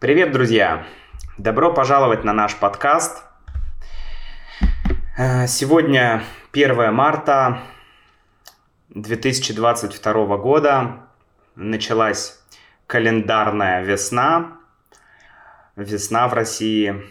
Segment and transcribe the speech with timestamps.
[0.00, 0.86] Привет, друзья!
[1.38, 3.24] Добро пожаловать на наш подкаст.
[5.18, 7.62] Э, сегодня 1 марта
[8.90, 11.00] 2022 года.
[11.56, 12.40] Началась
[12.86, 14.58] календарная весна.
[15.74, 17.02] Весна в России.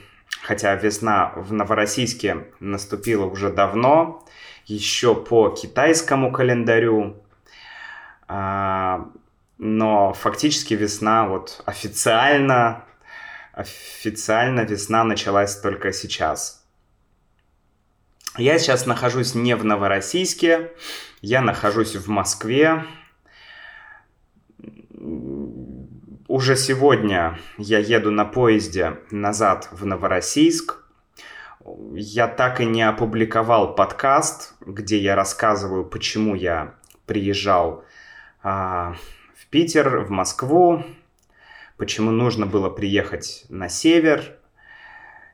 [0.41, 4.25] Хотя весна в Новороссийске наступила уже давно.
[4.65, 7.21] Еще по китайскому календарю.
[9.57, 12.85] Но фактически весна вот официально,
[13.53, 16.63] официально весна началась только сейчас.
[18.37, 20.71] Я сейчас нахожусь не в Новороссийске,
[21.21, 22.85] я нахожусь в Москве.
[26.27, 30.83] Уже сегодня я еду на поезде назад в Новороссийск.
[31.93, 36.75] Я так и не опубликовал подкаст, где я рассказываю, почему я
[37.07, 37.83] приезжал
[38.43, 38.95] а,
[39.47, 40.83] в Питер, в Москву,
[41.77, 44.35] почему нужно было приехать на север.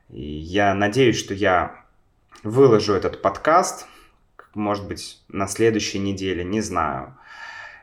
[0.08, 1.84] И я надеюсь, что я
[2.44, 3.88] выложу этот подкаст,
[4.54, 7.18] может быть, на следующей неделе, не знаю.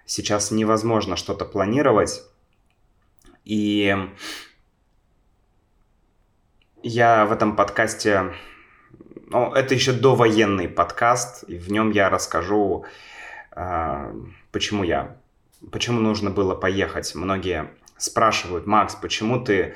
[0.05, 2.23] Сейчас невозможно что-то планировать.
[3.43, 3.93] И
[6.81, 8.33] я в этом подкасте...
[9.27, 12.85] Ну, это еще довоенный подкаст, и в нем я расскажу,
[13.51, 14.13] а,
[14.51, 15.20] почему я
[15.71, 17.13] почему нужно было поехать.
[17.15, 19.75] Многие спрашивают, Макс, почему ты,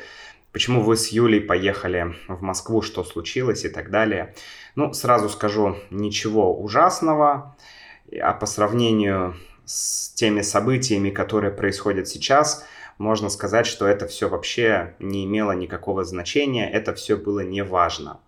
[0.51, 4.33] почему вы с Юлей поехали в Москву, что случилось и так далее.
[4.75, 7.55] Ну, сразу скажу, ничего ужасного,
[8.19, 12.65] а по сравнению с теми событиями, которые происходят сейчас,
[12.97, 18.19] можно сказать, что это все вообще не имело никакого значения, это все было не важно.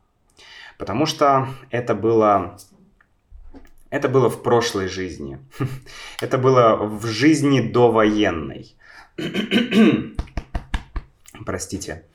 [0.77, 2.57] Потому что это было
[3.89, 5.39] это было в прошлой жизни.
[6.21, 8.75] Это было в жизни довоенной.
[11.45, 12.05] Простите.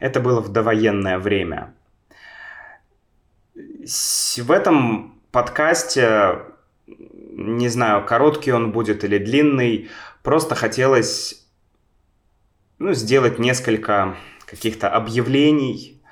[0.00, 1.74] Это было в довоенное время.
[3.54, 6.42] В этом подкасте,
[6.86, 9.90] не знаю, короткий он будет или длинный,
[10.22, 11.46] просто хотелось
[12.78, 16.02] ну, сделать несколько каких-то объявлений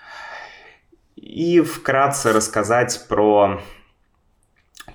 [1.16, 3.60] и вкратце рассказать про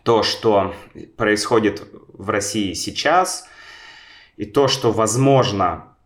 [0.07, 0.73] то, что
[1.17, 3.45] происходит в России сейчас,
[4.37, 5.97] и то, что, возможно,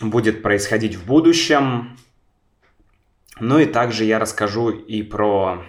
[0.00, 1.98] будет происходить в будущем.
[3.40, 5.64] Ну и также я расскажу и про,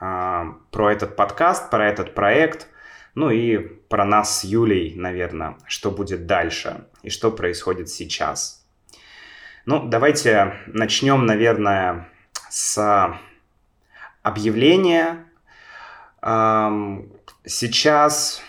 [0.00, 2.68] э, про этот подкаст, про этот проект,
[3.16, 8.64] ну и про нас с Юлей, наверное, что будет дальше и что происходит сейчас.
[9.64, 12.08] Ну, давайте начнем, наверное,
[12.48, 13.18] с
[14.22, 15.25] объявления
[17.44, 18.42] Сейчас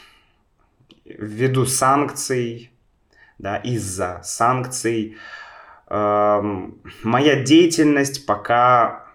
[1.05, 2.71] ввиду санкций,
[3.37, 5.17] да, из-за санкций,
[5.87, 9.05] моя деятельность пока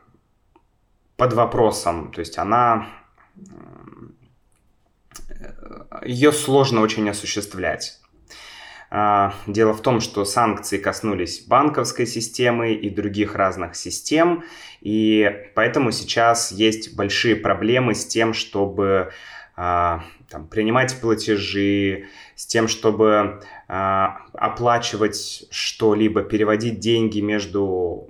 [1.16, 2.12] под вопросом.
[2.12, 2.86] То есть она...
[6.04, 8.00] Ее сложно очень осуществлять.
[8.94, 14.44] А, дело в том, что санкции коснулись банковской системы и других разных систем,
[14.82, 19.10] и поэтому сейчас есть большие проблемы с тем, чтобы
[19.56, 22.04] а, там, принимать платежи,
[22.36, 28.08] с тем, чтобы а, оплачивать что-либо, переводить деньги между...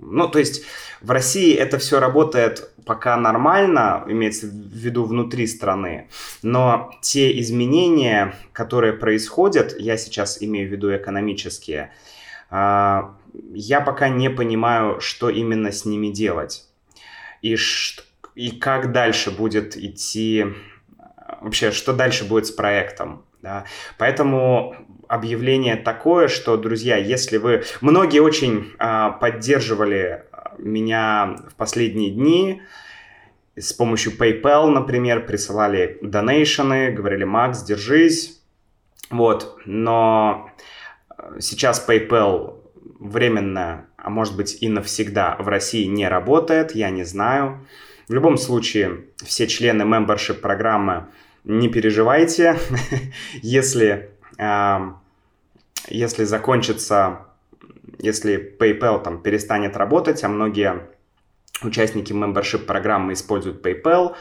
[0.00, 0.64] Ну, то есть
[1.02, 6.08] в России это все работает пока нормально, имеется в виду внутри страны,
[6.42, 11.92] но те изменения, которые происходят, я сейчас имею в виду экономические,
[12.50, 13.14] а,
[13.54, 16.66] я пока не понимаю, что именно с ними делать.
[17.40, 17.56] И,
[18.34, 20.46] и как дальше будет идти,
[21.40, 23.24] вообще, что дальше будет с проектом.
[23.40, 23.64] Да?
[23.98, 24.76] Поэтому
[25.08, 27.64] объявление такое, что, друзья, если вы...
[27.80, 30.24] Многие очень э, поддерживали
[30.58, 32.62] меня в последние дни
[33.56, 38.40] с помощью PayPal, например, присылали донейшены, говорили, Макс, держись.
[39.10, 40.50] Вот, но
[41.38, 42.62] сейчас PayPal
[42.98, 47.66] временно, а может быть и навсегда в России не работает, я не знаю.
[48.08, 51.06] В любом случае, все члены membership программы
[51.44, 52.58] не переживайте,
[53.42, 54.78] если, э,
[55.88, 57.26] если закончится
[58.02, 60.88] если PayPal там перестанет работать, а многие
[61.62, 64.16] участники membership программы используют PayPal,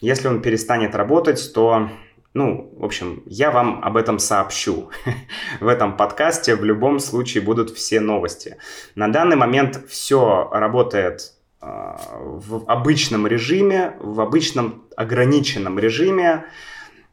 [0.00, 1.90] если он перестанет работать, то,
[2.32, 4.90] ну, в общем, я вам об этом сообщу.
[5.60, 8.56] в этом подкасте в любом случае будут все новости.
[8.94, 16.44] На данный момент все работает э, в обычном режиме, в обычном ограниченном режиме.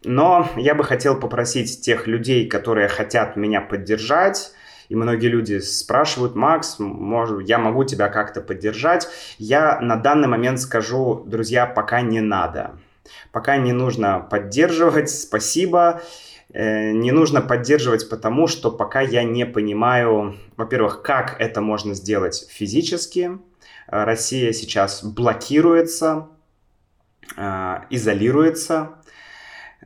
[0.03, 4.53] Но я бы хотел попросить тех людей, которые хотят меня поддержать,
[4.91, 9.07] и многие люди спрашивают, Макс, может, я могу тебя как-то поддержать?
[9.37, 12.71] Я на данный момент скажу, друзья, пока не надо.
[13.31, 16.01] Пока не нужно поддерживать, спасибо.
[16.51, 22.45] Э, не нужно поддерживать, потому что пока я не понимаю, во-первых, как это можно сделать
[22.49, 23.39] физически.
[23.87, 26.27] Э, Россия сейчас блокируется,
[27.37, 29.00] э, изолируется.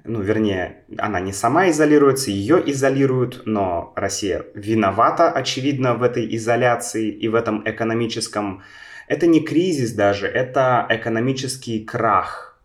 [0.04, 7.10] Ну, вернее, она не сама изолируется, ее изолируют, но Россия виновата, очевидно, в этой изоляции
[7.10, 8.62] и в этом экономическом...
[9.08, 12.60] Это не кризис даже, это экономический крах.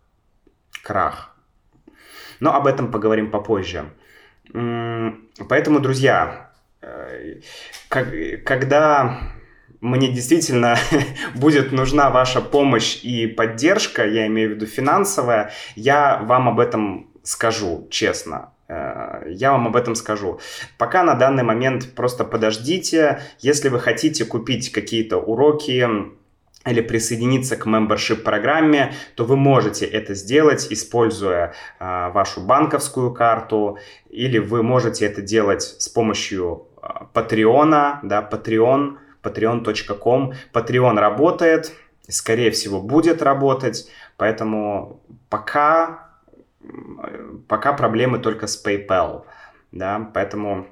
[0.83, 1.31] Крах
[2.41, 3.85] но об этом поговорим попозже.
[4.51, 6.51] Поэтому, друзья,
[6.81, 7.39] э,
[8.43, 9.19] когда
[9.79, 10.75] мне действительно
[11.35, 17.10] будет нужна ваша помощь и поддержка, я имею в виду финансовая, я вам об этом
[17.23, 18.51] скажу, честно.
[18.67, 20.39] Э, я вам об этом скажу.
[20.77, 23.21] Пока на данный момент просто подождите.
[23.39, 25.87] Если вы хотите купить какие-то уроки,
[26.65, 33.79] или присоединиться к membership программе, то вы можете это сделать, используя э, вашу банковскую карту,
[34.09, 40.33] или вы можете это делать с помощью э, Patreon, да, Patreon, patreon.com.
[40.53, 41.71] Patreon работает,
[42.07, 46.10] скорее всего, будет работать, поэтому пока,
[47.47, 49.25] пока проблемы только с PayPal,
[49.71, 50.67] да, поэтому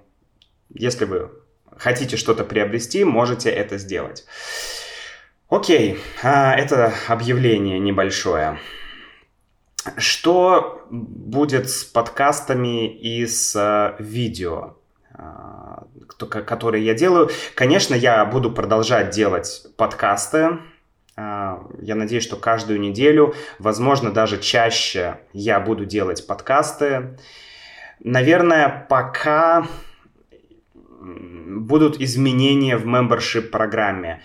[0.73, 1.31] если вы
[1.77, 4.25] хотите что-то приобрести, можете это сделать.
[5.49, 8.59] Окей, а, это объявление небольшое.
[9.97, 14.75] Что будет с подкастами и с а, видео,
[15.11, 15.85] а,
[16.17, 17.29] которые я делаю?
[17.55, 20.59] Конечно, я буду продолжать делать подкасты.
[21.19, 27.17] Я надеюсь, что каждую неделю, возможно, даже чаще я буду делать подкасты.
[27.99, 29.67] Наверное, пока
[30.99, 34.21] будут изменения в membership программе.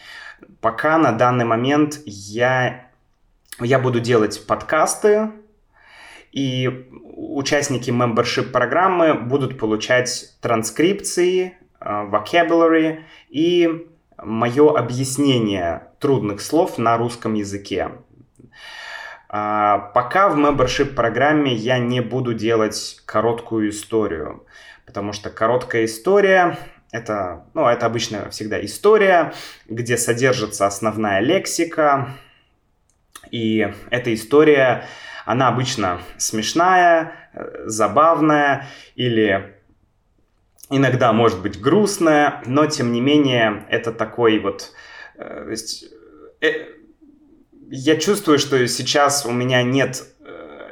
[0.60, 2.90] Пока на данный момент я,
[3.60, 5.30] я буду делать подкасты,
[6.32, 13.86] и участники membership программы будут получать транскрипции, э, vocabulary и
[14.24, 17.92] мое объяснение трудных слов на русском языке.
[19.28, 24.46] А, пока в membership программе я не буду делать короткую историю,
[24.86, 26.58] потому что короткая история
[26.94, 29.32] это, ну, это обычно всегда история,
[29.68, 32.10] где содержится основная лексика,
[33.32, 34.84] и эта история,
[35.24, 39.53] она обычно смешная, э, забавная или
[40.76, 44.72] иногда может быть грустная, но тем не менее это такой вот...
[45.16, 45.54] Э,
[46.40, 46.52] э,
[47.70, 50.04] я чувствую, что сейчас у меня нет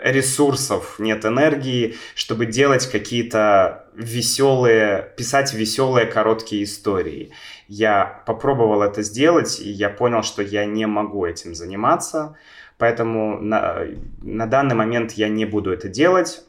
[0.03, 7.33] ресурсов, нет энергии, чтобы делать какие-то веселые, писать веселые короткие истории.
[7.69, 12.37] Я попробовал это сделать, и я понял, что я не могу этим заниматься,
[12.79, 13.85] поэтому на,
[14.23, 16.45] на данный момент я не буду это делать.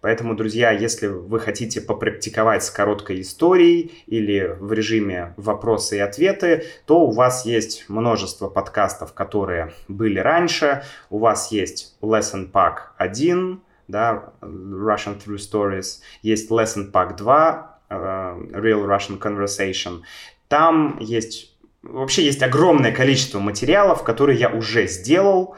[0.00, 6.64] Поэтому, друзья, если вы хотите попрактиковать с короткой историей или в режиме вопросы и ответы,
[6.86, 10.84] то у вас есть множество подкастов, которые были раньше.
[11.10, 18.50] У вас есть Lesson Pack 1, да, Russian True Stories, есть Lesson Pack 2, uh,
[18.52, 20.02] Real Russian Conversation.
[20.46, 25.56] Там есть, вообще есть огромное количество материалов, которые я уже сделал.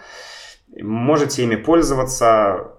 [0.80, 2.72] Можете ими пользоваться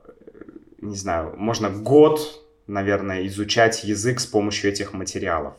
[0.82, 5.54] не знаю, можно год, наверное, изучать язык с помощью этих материалов.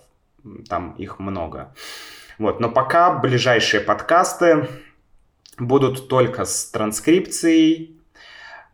[0.69, 1.75] Там их много.
[2.39, 2.61] Вот.
[2.61, 4.69] Но пока ближайшие подкасты
[5.59, 8.01] будут только с транскрипцией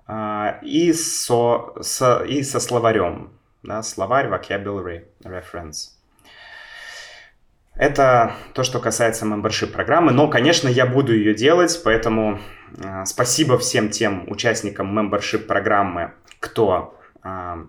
[0.06, 3.30] э, и, со, со, и со словарем.
[3.62, 5.97] Да, словарь, vocabulary, reference.
[7.78, 10.12] Это то, что касается membership программы.
[10.12, 12.40] Но, конечно, я буду ее делать, поэтому
[12.76, 17.66] э, спасибо всем тем участникам membership программы, кто а,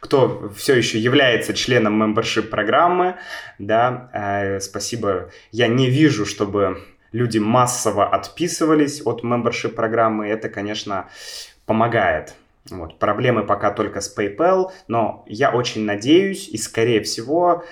[0.00, 3.16] кто все еще является членом membership программы,
[3.58, 5.30] да, э, спасибо.
[5.52, 10.26] Я не вижу, чтобы люди массово отписывались от membership программы.
[10.26, 11.08] Это, конечно,
[11.66, 12.34] помогает.
[12.70, 12.98] Вот.
[12.98, 17.64] Проблемы пока только с PayPal, но я очень надеюсь, и скорее всего,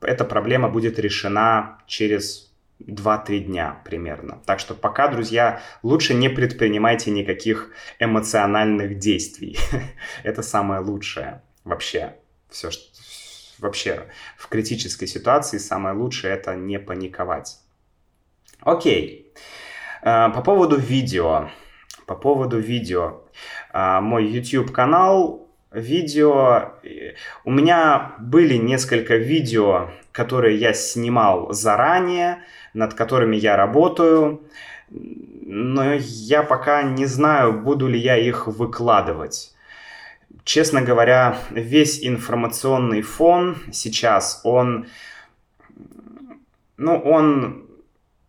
[0.00, 2.50] эта проблема будет решена через
[2.80, 4.40] 2-3 дня примерно.
[4.46, 9.58] Так что пока, друзья, лучше не предпринимайте никаких эмоциональных действий.
[10.22, 12.16] Это самое лучшее вообще.
[12.48, 12.84] Все, что,
[13.58, 17.58] вообще в критической ситуации самое лучшее это не паниковать.
[18.60, 19.32] Окей.
[20.02, 21.50] Э, по поводу видео.
[22.06, 23.22] По поводу видео.
[23.72, 26.72] Э, мой YouTube канал видео.
[27.44, 32.42] У меня были несколько видео, которые я снимал заранее,
[32.74, 34.42] над которыми я работаю,
[34.90, 39.54] но я пока не знаю, буду ли я их выкладывать.
[40.44, 44.86] Честно говоря, весь информационный фон сейчас, он,
[46.76, 47.66] ну, он,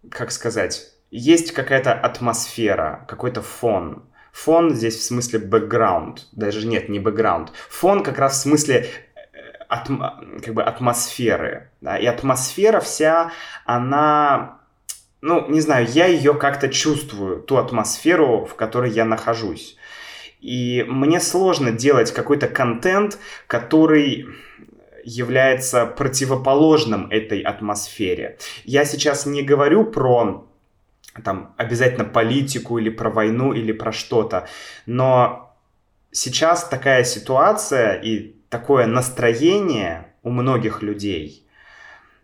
[0.09, 4.03] как сказать, есть какая-то атмосфера, какой-то фон.
[4.31, 7.51] Фон здесь в смысле бэкграунд, даже нет, не бэкграунд.
[7.69, 9.37] Фон как раз в смысле э,
[9.69, 10.03] атм,
[10.43, 13.31] как бы атмосферы, да, и атмосфера вся,
[13.65, 14.59] она,
[15.21, 19.77] ну, не знаю, я ее как-то чувствую, ту атмосферу, в которой я нахожусь.
[20.39, 24.27] И мне сложно делать какой-то контент, который
[25.03, 28.37] является противоположным этой атмосфере.
[28.63, 30.47] Я сейчас не говорю про
[31.23, 34.47] там обязательно политику или про войну или про что-то.
[34.85, 35.55] Но
[36.11, 41.47] сейчас такая ситуация и такое настроение у многих людей,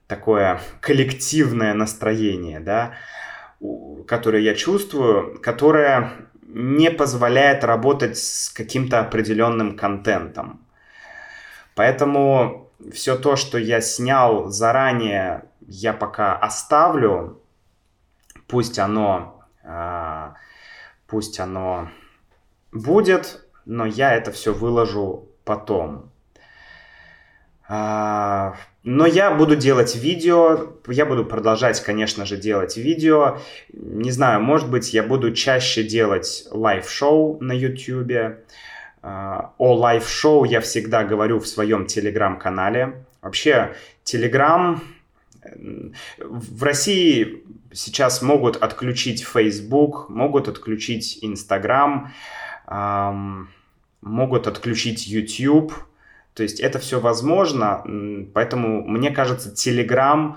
[0.07, 2.93] такое коллективное настроение, да,
[4.07, 6.11] которое я чувствую, которое
[6.47, 10.61] не позволяет работать с каким-то определенным контентом.
[11.75, 17.41] Поэтому все то, что я снял заранее, я пока оставлю,
[18.47, 20.33] пусть оно, э,
[21.07, 21.89] пусть оно
[22.71, 26.11] будет, но я это все выложу потом.
[27.69, 33.39] Э, но я буду делать видео, я буду продолжать, конечно же, делать видео.
[33.73, 38.37] Не знаю, может быть, я буду чаще делать live-шоу на YouTube.
[39.01, 43.05] О live-шоу я всегда говорю в своем телеграм-канале.
[43.21, 44.81] Вообще, телеграм
[46.19, 52.11] в России сейчас могут отключить Facebook, могут отключить Instagram,
[54.01, 55.73] могут отключить YouTube.
[56.33, 57.83] То есть это все возможно,
[58.33, 60.35] поэтому мне кажется, Telegram,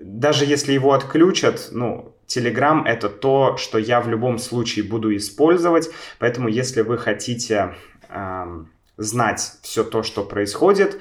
[0.00, 5.90] даже если его отключат, ну, Telegram это то, что я в любом случае буду использовать,
[6.18, 7.74] поэтому если вы хотите
[8.96, 11.00] знать все то, что происходит,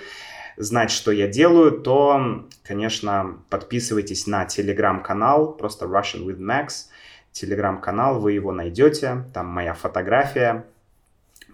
[0.58, 6.88] знать, что я делаю, то, конечно, подписывайтесь на телеграм-канал, просто Russian with Max,
[7.32, 10.66] телеграм-канал, вы его найдете, там моя фотография.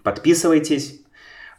[0.02, 1.04] Подписывайтесь,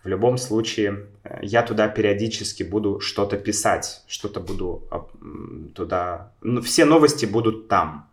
[0.04, 4.84] в любом случае, э, я туда периодически буду что-то писать, что-то буду
[5.74, 6.32] туда...
[6.42, 8.08] Ну, все новости будут там.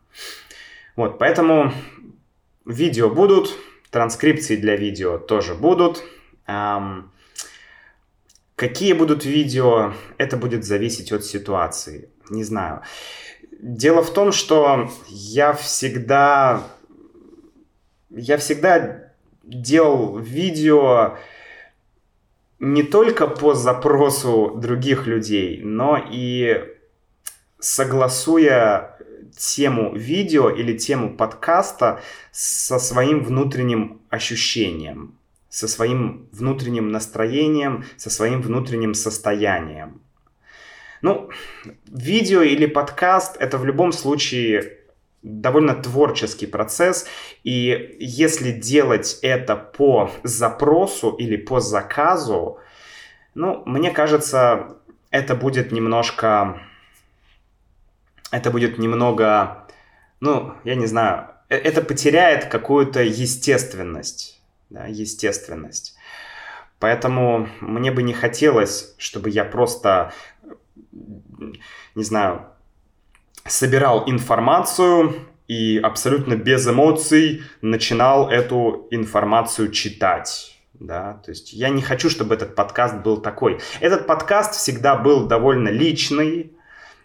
[0.97, 1.73] Вот, поэтому
[2.65, 3.55] видео будут,
[3.91, 6.03] транскрипции для видео тоже будут.
[6.47, 7.12] Эм,
[8.57, 12.11] Какие будут видео, это будет зависеть от ситуации.
[12.31, 12.83] Не знаю.
[13.61, 16.63] Дело в том, что я всегда...
[18.11, 21.17] Я всегда делал видео
[22.59, 26.63] не только по запросу других людей, но и
[27.59, 28.99] согласуя
[29.37, 35.17] тему видео или тему подкаста со своим внутренним ощущением
[35.53, 40.01] со своим внутренним настроением, со своим внутренним состоянием.
[41.03, 41.29] Ну,
[41.85, 44.79] видео или подкаст это в любом случае
[45.23, 47.07] довольно творческий процесс,
[47.45, 52.59] и если делать это по запросу или по заказу,
[53.35, 54.79] ну, мне кажется,
[55.11, 56.63] это будет немножко...
[58.31, 59.67] Это будет немного...
[60.21, 64.42] Ну, я не знаю, э, это потеряет какую-то естественность
[64.73, 65.97] да, естественность.
[66.79, 70.13] Поэтому мне бы не хотелось, чтобы я просто,
[70.91, 72.47] не знаю,
[73.47, 75.15] собирал информацию
[75.47, 80.59] и абсолютно без эмоций начинал эту информацию читать.
[80.75, 83.61] Да, то есть я не хочу, чтобы этот подкаст был такой.
[83.79, 86.57] Этот подкаст всегда был довольно личный,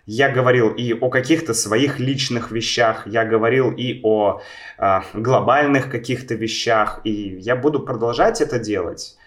[0.07, 4.41] я говорил и о каких-то своих личных вещах, я говорил и о
[4.77, 9.17] э, глобальных каких-то вещах, и я буду продолжать это делать.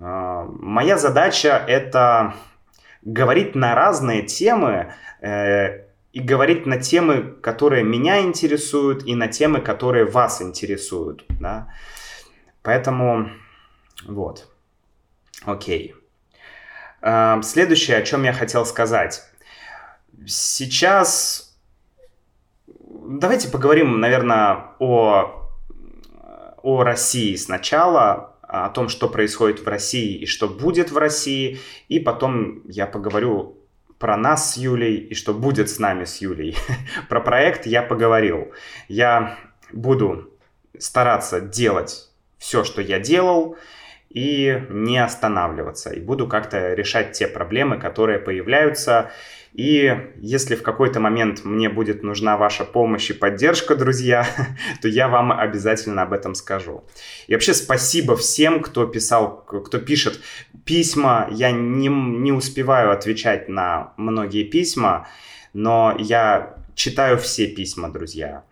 [0.00, 2.34] Э, моя задача это
[3.02, 9.60] говорить на разные темы э, и говорить на темы, которые меня интересуют, и на темы,
[9.60, 11.24] которые вас интересуют.
[11.28, 11.72] Да?
[12.62, 13.30] Поэтому
[14.04, 14.48] вот.
[15.44, 15.94] Окей.
[17.02, 19.22] Э, следующее, о чем я хотел сказать.
[20.26, 21.54] Сейчас
[23.06, 25.50] давайте поговорим, наверное, о,
[26.62, 32.00] о России сначала, о том, что происходит в России и что будет в России, и
[32.00, 33.58] потом я поговорю
[33.98, 36.56] про нас с Юлей и что будет с нами с Юлей.
[37.08, 38.52] про проект я поговорил.
[38.88, 39.38] Я
[39.72, 40.30] буду
[40.78, 43.56] стараться делать все, что я делал,
[44.10, 45.90] и не останавливаться.
[45.90, 49.10] И буду как-то решать те проблемы, которые появляются.
[49.54, 54.26] И если в какой-то момент мне будет нужна ваша помощь и поддержка, друзья,
[54.82, 56.84] то я вам обязательно об этом скажу.
[57.28, 60.20] И вообще спасибо всем, кто писал, кто пишет
[60.64, 61.28] письма.
[61.30, 65.06] Я не, не успеваю отвечать на многие письма,
[65.52, 68.42] но я читаю все письма, друзья.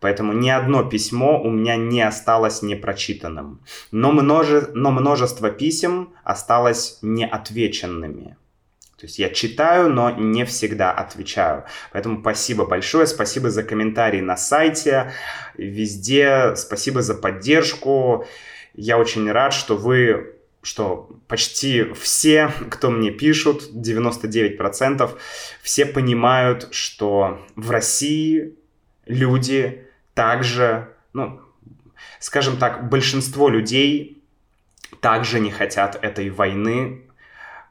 [0.00, 3.60] Поэтому ни одно письмо у меня не осталось непрочитанным.
[3.92, 8.36] Но, множе, но множество писем осталось неотвеченными.
[8.98, 11.64] То есть я читаю, но не всегда отвечаю.
[11.92, 15.12] Поэтому спасибо большое, спасибо за комментарии на сайте,
[15.56, 18.26] везде, спасибо за поддержку.
[18.74, 25.18] Я очень рад, что вы что почти все, кто мне пишут, 99%,
[25.62, 28.54] все понимают, что в России
[29.06, 31.40] люди также, ну,
[32.18, 34.22] скажем так, большинство людей
[35.00, 37.07] также не хотят этой войны,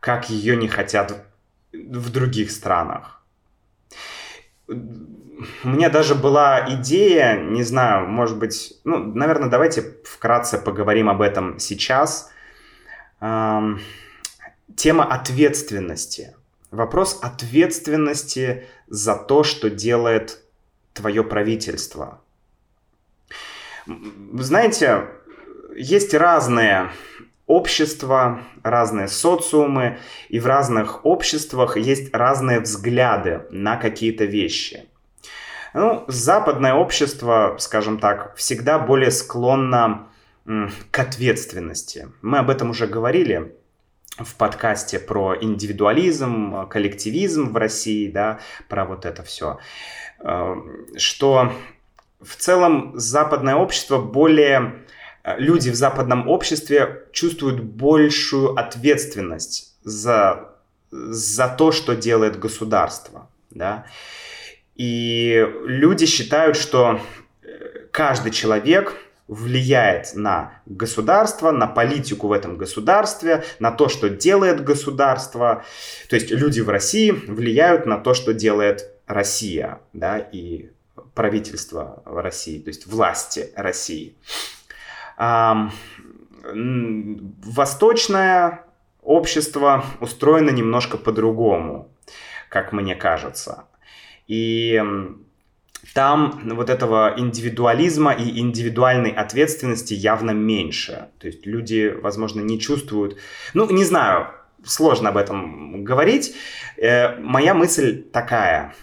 [0.07, 1.25] как ее не хотят
[1.73, 3.21] в других странах.
[4.69, 11.21] У меня даже была идея, не знаю, может быть, ну, наверное, давайте вкратце поговорим об
[11.21, 12.31] этом сейчас.
[13.19, 13.81] Эм,
[14.77, 16.33] тема ответственности.
[16.71, 20.39] Вопрос ответственности за то, что делает
[20.93, 22.21] твое правительство.
[23.85, 25.09] Знаете,
[25.75, 26.91] есть разные
[27.47, 29.97] общества, разные социумы,
[30.29, 34.85] и в разных обществах есть разные взгляды на какие-то вещи.
[35.73, 40.07] Ну, западное общество, скажем так, всегда более склонно
[40.91, 42.09] к ответственности.
[42.21, 43.55] Мы об этом уже говорили
[44.17, 49.59] в подкасте про индивидуализм, коллективизм в России, да, про вот это все,
[50.19, 50.55] э,
[50.95, 51.53] что
[52.21, 54.85] в целом западное общество более...
[55.27, 60.55] Э, люди в западном обществе чувствуют большую ответственность за,
[60.89, 63.29] за то, что делает государство.
[63.51, 63.85] Да?
[64.75, 67.01] И люди считают, что
[67.43, 67.47] э,
[67.91, 68.95] каждый человек
[69.27, 75.65] влияет на государство, на политику в этом государстве, на то, что делает государство.
[76.09, 80.69] То есть люди в России влияют на то, что делает Россия, да, и
[81.13, 84.15] правительства в России, то есть власти России.
[87.45, 88.63] Восточное
[89.01, 91.89] общество устроено немножко по-другому,
[92.49, 93.65] как мне кажется.
[94.27, 94.81] И
[95.93, 101.09] там вот этого индивидуализма и индивидуальной ответственности явно меньше.
[101.19, 103.17] То есть люди, возможно, не чувствуют...
[103.53, 104.27] Ну, не знаю,
[104.63, 106.35] сложно об этом говорить.
[106.77, 108.73] Э, моя мысль такая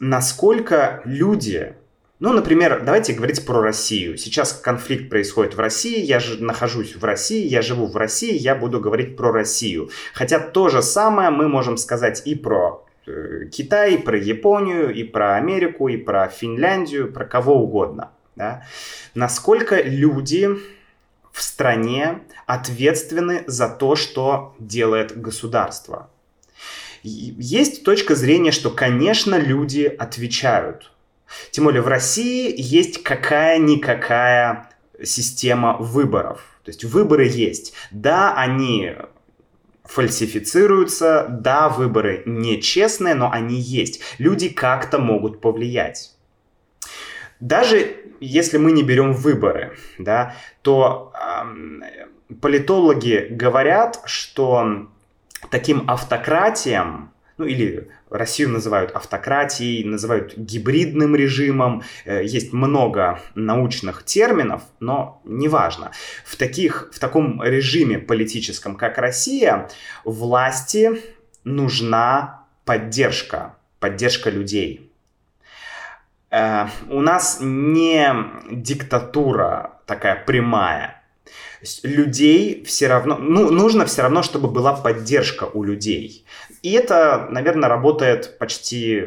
[0.00, 1.74] насколько люди,
[2.20, 4.18] ну, например, давайте говорить про Россию.
[4.18, 8.56] Сейчас конфликт происходит в России, я же нахожусь в России, я живу в России, я
[8.56, 9.90] буду говорить про Россию.
[10.14, 15.04] Хотя то же самое мы можем сказать и про э, Китай, и про Японию, и
[15.04, 18.10] про Америку, и про Финляндию, про кого угодно.
[18.34, 18.64] Да?
[19.14, 20.48] Насколько люди
[21.30, 26.10] в стране ответственны за то, что делает государство.
[27.04, 30.90] Есть точка зрения, что, конечно, люди отвечают.
[31.50, 34.70] Тем более в России есть какая-никакая
[35.02, 36.40] система выборов.
[36.64, 37.72] То есть выборы есть.
[37.90, 38.94] Да, они
[39.84, 44.02] фальсифицируются, да, выборы нечестные, но они есть.
[44.18, 46.14] Люди как-то могут повлиять.
[47.40, 54.88] Даже если мы не берем выборы, да, то э, политологи говорят, что
[55.50, 64.62] таким автократиям, ну или Россию называют автократией, называют гибридным режимом, э, есть много научных терминов,
[64.80, 65.92] но неважно.
[66.24, 69.68] В, таких, в таком режиме политическом, как Россия,
[70.04, 71.02] власти
[71.44, 74.90] нужна поддержка, поддержка людей.
[76.30, 78.12] Э, у нас не
[78.50, 80.97] диктатура такая прямая,
[81.82, 86.24] людей все равно, ну, нужно все равно, чтобы была поддержка у людей.
[86.62, 89.04] И это, наверное, работает почти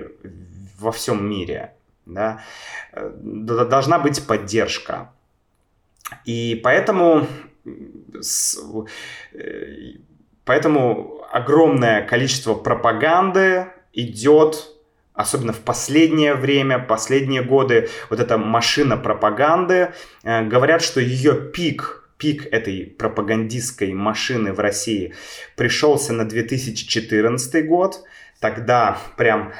[0.80, 1.74] во всем мире.
[2.06, 2.42] Да?
[2.94, 5.12] Должна быть поддержка.
[6.26, 7.28] И поэтому,
[7.66, 7.70] э,
[10.44, 14.68] поэтому огромное количество пропаганды идет
[15.14, 22.01] особенно в последнее время, последние годы, вот эта машина пропаганды, э, говорят, что ее пик
[22.22, 25.16] пик этой пропагандистской машины в России
[25.56, 28.04] пришелся на 2014 год.
[28.40, 29.54] Тогда прям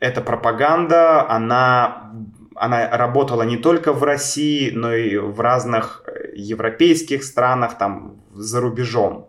[0.00, 2.12] эта пропаганда, она,
[2.56, 9.28] она работала не только в России, но и в разных европейских странах, там, за рубежом.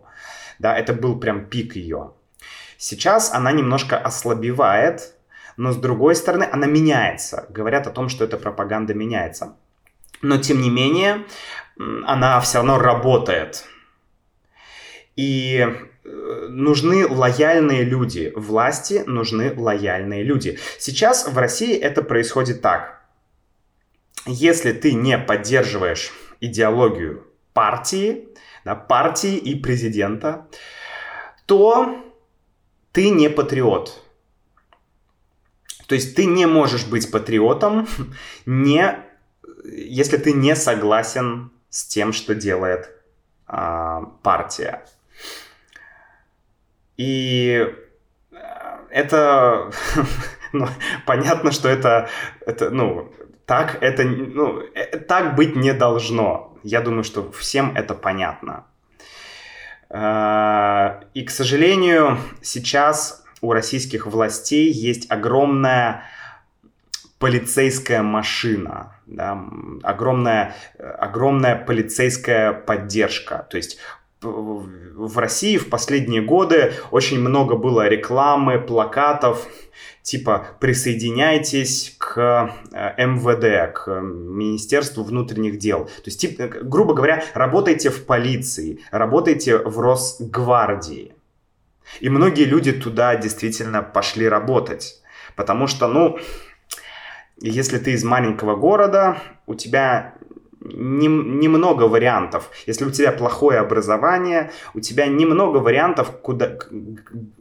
[0.58, 2.14] Да, это был прям пик ее.
[2.76, 5.14] Сейчас она немножко ослабевает,
[5.56, 7.46] но с другой стороны она меняется.
[7.50, 9.54] Говорят о том, что эта пропаганда меняется.
[10.22, 11.24] Но тем не менее,
[11.78, 13.64] она все равно работает.
[15.16, 15.58] И
[16.04, 18.32] э, нужны лояльные люди.
[18.34, 20.58] Власти нужны лояльные люди.
[20.78, 23.02] Сейчас в России это происходит так.
[24.26, 28.28] Если ты не поддерживаешь идеологию партии,
[28.64, 30.46] да, партии и президента,
[31.46, 31.96] то
[32.92, 34.00] ты не патриот.
[35.86, 37.86] То есть ты не можешь быть патриотом,
[38.46, 38.98] не,
[39.64, 42.88] если ты не согласен с тем, что делает
[43.48, 44.84] а, партия.
[46.96, 47.66] И
[48.30, 48.36] э,
[48.90, 49.72] это,
[50.52, 50.68] ну,
[51.04, 52.08] понятно, что это,
[52.46, 53.12] это, ну,
[53.44, 56.56] так это, ну, э, так быть не должно.
[56.62, 58.66] Я думаю, что всем это понятно.
[59.90, 66.04] А, и, к сожалению, сейчас у российских властей есть огромная
[67.24, 69.42] полицейская машина, да,
[69.82, 73.46] огромная, огромная полицейская поддержка.
[73.48, 73.78] То есть
[74.20, 79.48] в России в последние годы очень много было рекламы, плакатов,
[80.02, 85.86] типа «присоединяйтесь к э, МВД, к Министерству внутренних дел».
[85.86, 91.14] То есть, типа, грубо говоря, работайте в полиции, работайте в Росгвардии.
[92.00, 95.00] И многие люди туда действительно пошли работать.
[95.36, 96.18] Потому что, ну,
[97.40, 100.14] если ты из маленького города, у тебя
[100.64, 102.50] немного не вариантов.
[102.66, 106.58] Если у тебя плохое образование, у тебя немного вариантов, куда,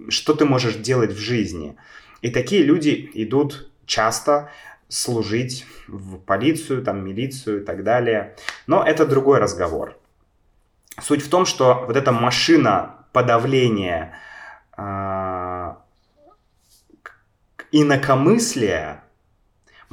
[0.09, 1.77] что ты можешь делать в жизни.
[2.21, 4.49] И такие люди идут часто
[4.89, 8.35] служить в полицию, там, милицию и так далее.
[8.67, 9.97] Но это другой разговор.
[11.01, 14.13] Суть в том, что вот эта машина подавления
[14.77, 15.73] э,
[17.71, 19.02] инакомыслия,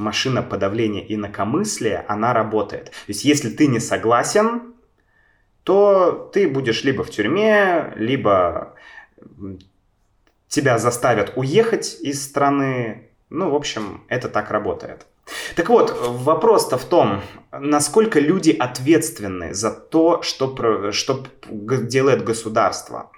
[0.01, 2.87] машина подавления инакомыслия, она работает.
[2.87, 4.75] То есть, если ты не согласен,
[5.63, 8.75] то ты будешь либо в тюрьме, либо
[10.49, 13.09] тебя заставят уехать из страны.
[13.29, 15.07] Ну, в общем, это так работает.
[15.55, 17.21] Так вот, вопрос-то в том,
[17.53, 23.11] насколько люди ответственны за то, что, что делает государство.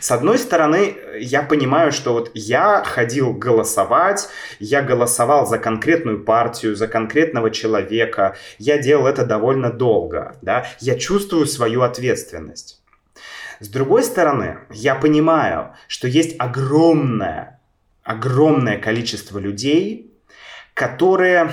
[0.00, 6.76] С одной стороны, я понимаю, что вот я ходил голосовать, я голосовал за конкретную партию,
[6.76, 12.82] за конкретного человека, я делал это довольно долго, да, я чувствую свою ответственность.
[13.60, 17.60] С другой стороны, я понимаю, что есть огромное,
[18.02, 20.14] огромное количество людей,
[20.74, 21.52] которые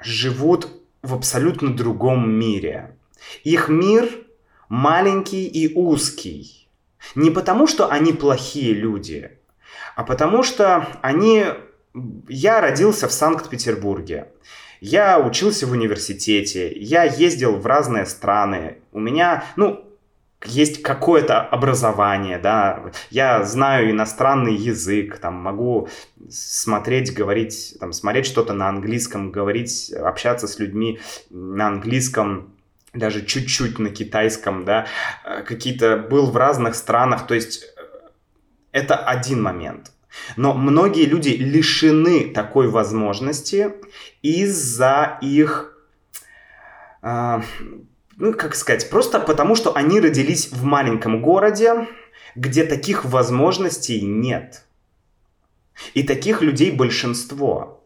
[0.00, 0.68] живут
[1.02, 2.96] в абсолютно другом мире.
[3.44, 4.08] Их мир
[4.68, 6.60] маленький и узкий–
[7.14, 9.38] не потому, что они плохие люди,
[9.96, 11.46] а потому что они...
[12.28, 14.28] Я родился в Санкт-Петербурге.
[14.80, 18.78] Я учился в университете, я ездил в разные страны.
[18.92, 19.84] У меня, ну,
[20.44, 25.88] есть какое-то образование, да, я знаю иностранный язык, там, могу
[26.28, 32.53] смотреть, говорить, там, смотреть что-то на английском, говорить, общаться с людьми на английском,
[32.94, 34.86] даже чуть-чуть на китайском, да,
[35.24, 37.82] э, какие-то, был в разных странах, то есть э,
[38.72, 39.92] это один момент.
[40.36, 43.74] Но многие люди лишены такой возможности
[44.22, 45.76] из-за их,
[47.02, 47.40] э,
[48.16, 51.88] ну, как сказать, просто потому, что они родились в маленьком городе,
[52.36, 54.64] где таких возможностей нет.
[55.94, 57.84] И таких людей большинство.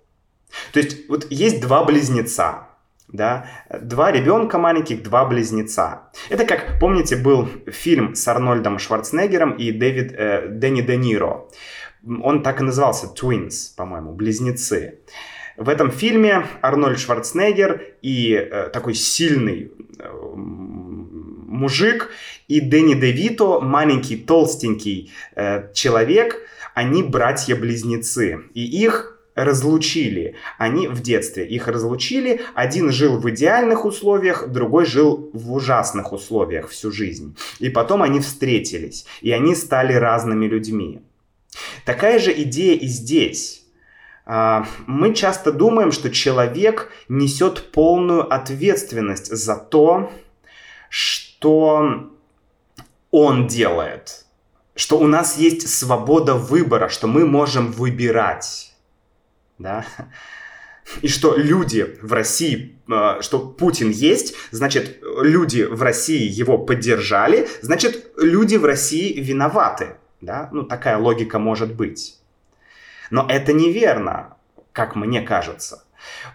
[0.72, 2.67] То есть вот есть два близнеца,
[3.12, 3.46] да,
[3.80, 6.10] два ребенка маленьких, два близнеца.
[6.28, 11.48] Это как, помните, был фильм с Арнольдом Шварценеггером и Дэвид, э, Дэнни Де Ниро.
[12.22, 15.00] Он так и назывался, Twins, по-моему, близнецы.
[15.56, 22.10] В этом фильме Арнольд Шварценеггер и э, такой сильный э, мужик,
[22.46, 26.36] и Дэнни Де Вито, маленький толстенький э, человек,
[26.74, 28.44] они братья-близнецы.
[28.54, 30.34] И их разлучили.
[30.58, 32.40] Они в детстве их разлучили.
[32.54, 37.36] Один жил в идеальных условиях, другой жил в ужасных условиях всю жизнь.
[37.60, 41.00] И потом они встретились, и они стали разными людьми.
[41.84, 43.64] Такая же идея и здесь.
[44.26, 50.12] А, мы часто думаем, что человек несет полную ответственность за то,
[50.90, 52.10] что
[53.10, 54.26] он делает.
[54.74, 58.67] Что у нас есть свобода выбора, что мы можем выбирать
[59.58, 59.84] да.
[61.02, 67.48] и что люди в России, э, что Путин есть, значит, люди в России его поддержали,
[67.62, 69.96] значит, люди в России виноваты.
[70.20, 70.48] Да?
[70.52, 72.18] Ну, такая логика может быть.
[73.10, 74.36] Но это неверно,
[74.72, 75.84] как мне кажется.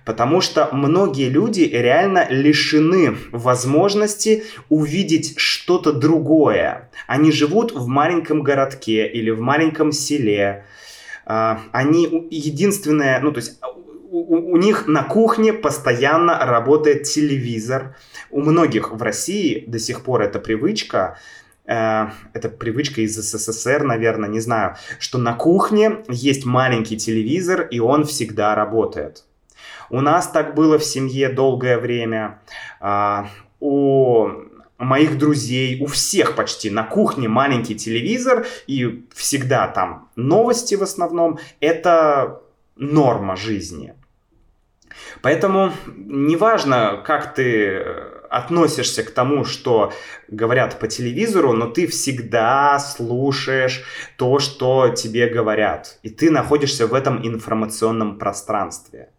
[0.05, 6.89] Потому что многие люди реально лишены возможности увидеть что-то другое.
[7.07, 10.65] Они живут в маленьком городке или в маленьком селе.
[11.25, 13.59] А, они единственное, ну то есть
[14.13, 17.95] у, у них на кухне постоянно работает телевизор.
[18.29, 21.17] У многих в России до сих пор эта привычка,
[21.65, 27.79] э, это привычка из СССР, наверное, не знаю, что на кухне есть маленький телевизор, и
[27.79, 29.23] он всегда работает.
[29.89, 32.39] У нас так было в семье долгое время.
[32.79, 33.27] А,
[33.59, 34.29] у
[34.83, 41.39] моих друзей, у всех почти на кухне маленький телевизор, и всегда там новости в основном.
[41.59, 42.41] Это
[42.75, 43.95] норма жизни.
[45.21, 47.83] Поэтому неважно, как ты
[48.29, 49.93] относишься к тому, что
[50.27, 53.83] говорят по телевизору, но ты всегда слушаешь
[54.17, 55.99] то, что тебе говорят.
[56.01, 59.09] И ты находишься в этом информационном пространстве.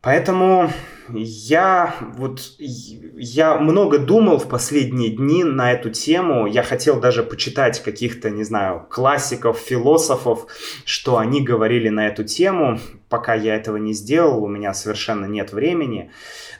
[0.00, 0.70] Поэтому
[1.08, 6.46] я вот я много думал в последние дни на эту тему.
[6.46, 10.46] Я хотел даже почитать каких-то, не знаю, классиков, философов,
[10.84, 12.78] что они говорили на эту тему.
[13.08, 16.10] Пока я этого не сделал, у меня совершенно нет времени.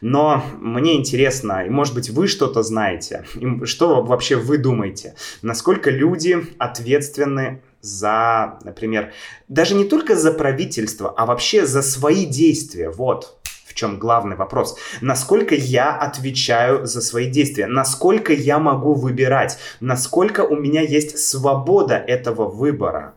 [0.00, 3.24] Но мне интересно, и может быть вы что-то знаете,
[3.64, 9.12] что вообще вы думаете, насколько люди ответственны за, например,
[9.48, 12.90] даже не только за правительство, а вообще за свои действия.
[12.90, 14.78] Вот в чем главный вопрос.
[15.00, 17.66] Насколько я отвечаю за свои действия?
[17.66, 19.58] Насколько я могу выбирать?
[19.80, 23.14] Насколько у меня есть свобода этого выбора?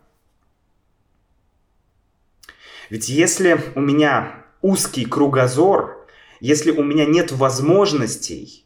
[2.90, 6.06] Ведь если у меня узкий кругозор,
[6.40, 8.66] если у меня нет возможностей,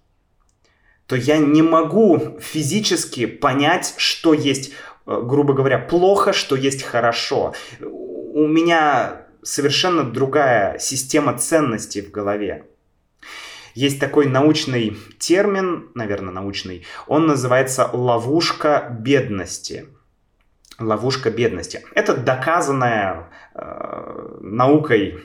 [1.07, 4.71] то я не могу физически понять, что есть
[5.05, 7.53] грубо говоря, плохо, что есть хорошо.
[7.81, 12.65] У меня совершенно другая система ценностей в голове.
[13.75, 19.87] Есть такой научный термин, наверное, научный, он называется ловушка бедности.
[20.79, 21.83] Ловушка бедности.
[21.95, 25.19] Это доказанное э, наукой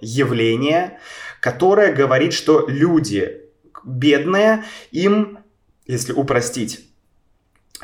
[0.00, 0.98] явление,
[1.40, 3.42] которое говорит, что люди
[3.84, 5.38] бедные, им,
[5.86, 6.87] если упростить,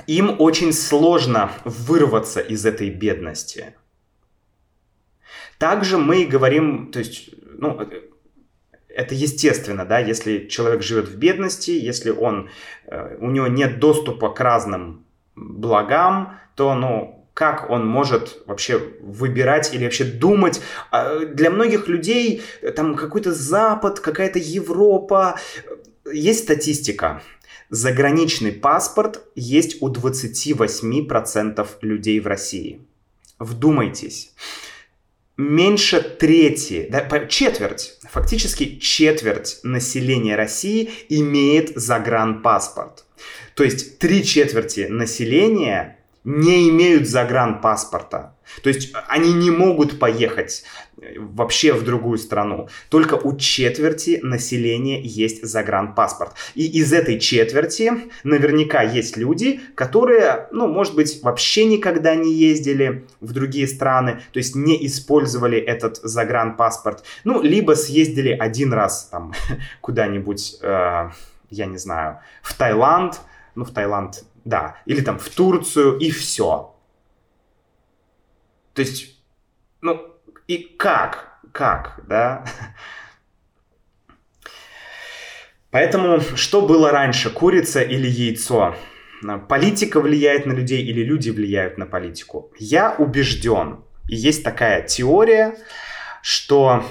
[0.07, 3.75] им очень сложно вырваться из этой бедности.
[5.59, 7.81] Также мы говорим, то есть, ну,
[8.89, 12.51] это естественно, да, если человек живет в бедности, если он,
[12.87, 15.05] э, у него нет доступа к разным
[15.35, 20.61] благам, то, ну, как он может вообще выбирать или вообще думать.
[20.93, 22.43] А, для многих людей
[22.77, 25.37] там какой-то Запад, какая-то Европа.
[26.13, 27.23] Есть статистика
[27.71, 32.81] заграничный паспорт есть у 28% людей в России.
[33.39, 34.33] Вдумайтесь.
[35.37, 43.05] Меньше трети, да, четверть, фактически четверть населения России имеет загранпаспорт.
[43.55, 48.35] То есть три четверти населения не имеют загранпаспорта.
[48.63, 50.65] То есть они не могут поехать
[51.01, 52.69] э, вообще в другую страну.
[52.89, 56.33] Только у четверти населения есть загранпаспорт.
[56.55, 63.07] И из этой четверти наверняка есть люди, которые, ну, может быть, вообще никогда не ездили
[63.21, 67.05] в другие страны, то есть не использовали этот загранпаспорт.
[67.25, 69.35] Ну, либо съездили один раз там
[69.81, 71.11] куда-нибудь, э,
[71.51, 73.21] я не знаю, в Таиланд,
[73.55, 76.75] ну, в Таиланд да, или там в Турцию, и все.
[78.75, 79.19] То есть,
[79.81, 80.15] ну,
[80.47, 82.45] и как, как, да?
[85.71, 88.77] Поэтому, что было раньше, курица или яйцо?
[89.49, 92.53] Политика влияет на людей или люди влияют на политику?
[92.59, 95.57] Я убежден, и есть такая теория,
[96.23, 96.85] что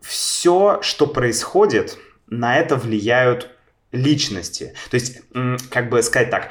[0.00, 3.50] все, что происходит, на это влияют
[3.92, 4.74] личности.
[4.90, 5.22] То есть,
[5.70, 6.50] как бы сказать так,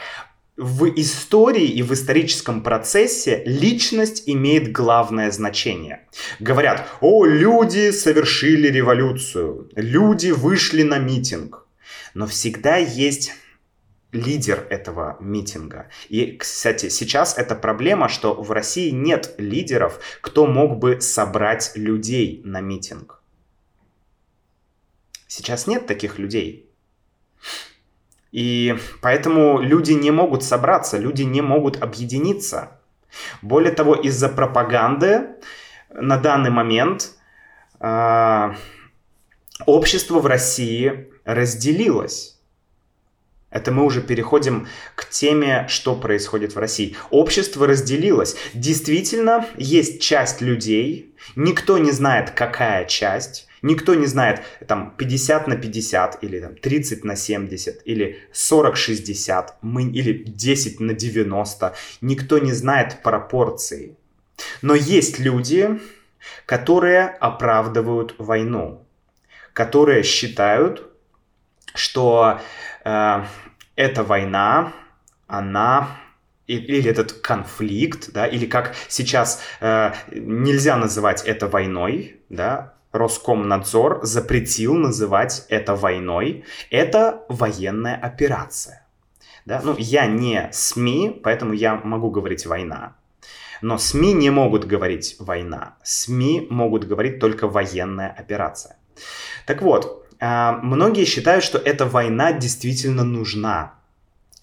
[0.58, 6.08] в истории и в историческом процессе личность имеет главное значение.
[6.40, 11.66] Говорят, о, люди совершили революцию, люди вышли на митинг.
[12.14, 13.34] Но всегда есть
[14.12, 15.90] лидер этого митинга.
[16.10, 22.42] И, кстати, сейчас эта проблема, что в России нет лидеров, кто мог бы собрать людей
[22.44, 23.22] на митинг.
[25.28, 26.71] Сейчас нет таких людей.
[28.32, 32.80] И поэтому люди не могут собраться, люди не могут объединиться.
[33.42, 35.36] Более того, из-за пропаганды
[35.90, 37.12] на данный момент
[37.80, 38.54] э,
[39.66, 42.38] общество в России разделилось.
[43.50, 46.96] Это мы уже переходим к теме, что происходит в России.
[47.10, 48.38] Общество разделилось.
[48.54, 55.56] Действительно, есть часть людей, никто не знает, какая часть, никто не знает, там, 50 на
[55.56, 61.74] 50, или там, 30 на 70, или 40-60, мы, или 10 на 90.
[62.02, 63.96] Никто не знает пропорции.
[64.62, 65.80] Но есть люди,
[66.46, 68.86] которые оправдывают войну,
[69.54, 70.88] которые считают,
[71.74, 72.40] что
[72.84, 73.24] э,
[73.76, 74.74] эта война,
[75.28, 75.98] она
[76.48, 84.76] или этот конфликт, да, или как сейчас э, нельзя называть это войной, да, Роскомнадзор запретил
[84.76, 88.86] называть это войной, это военная операция.
[89.46, 89.62] Да?
[89.64, 92.96] Ну, я не СМИ, поэтому я могу говорить война.
[93.62, 95.76] Но СМИ не могут говорить война.
[95.84, 98.78] СМИ могут говорить только военная операция.
[99.46, 103.76] Так вот, а, многие считают, что эта война действительно нужна.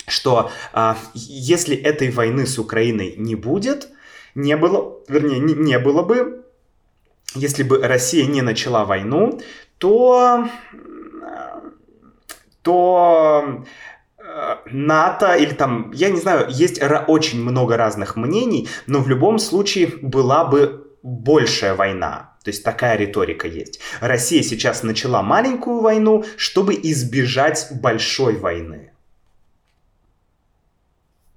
[0.06, 3.88] Что а, если этой войны с Украиной не будет,
[4.34, 6.44] не было, вернее, не, не было бы,
[7.34, 9.40] если бы Россия не начала войну,
[9.78, 10.48] то,
[12.62, 13.64] то
[14.18, 19.38] э, НАТО или там, я не знаю, есть очень много разных мнений, но в любом
[19.38, 22.36] случае была бы большая война.
[22.44, 23.80] То есть такая риторика есть.
[24.00, 28.92] Россия сейчас начала маленькую войну, чтобы избежать большой войны.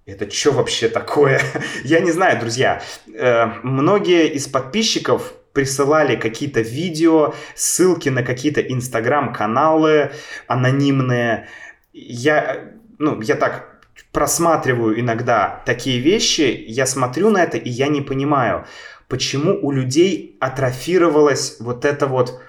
[0.05, 1.41] Это что вообще такое?
[1.83, 2.81] Я не знаю, друзья.
[3.13, 10.11] Э, многие из подписчиков присылали какие-то видео, ссылки на какие-то инстаграм-каналы
[10.47, 11.47] анонимные.
[11.93, 18.01] Я, ну, я так просматриваю иногда такие вещи, я смотрю на это, и я не
[18.01, 18.65] понимаю,
[19.07, 22.41] почему у людей атрофировалась вот эта вот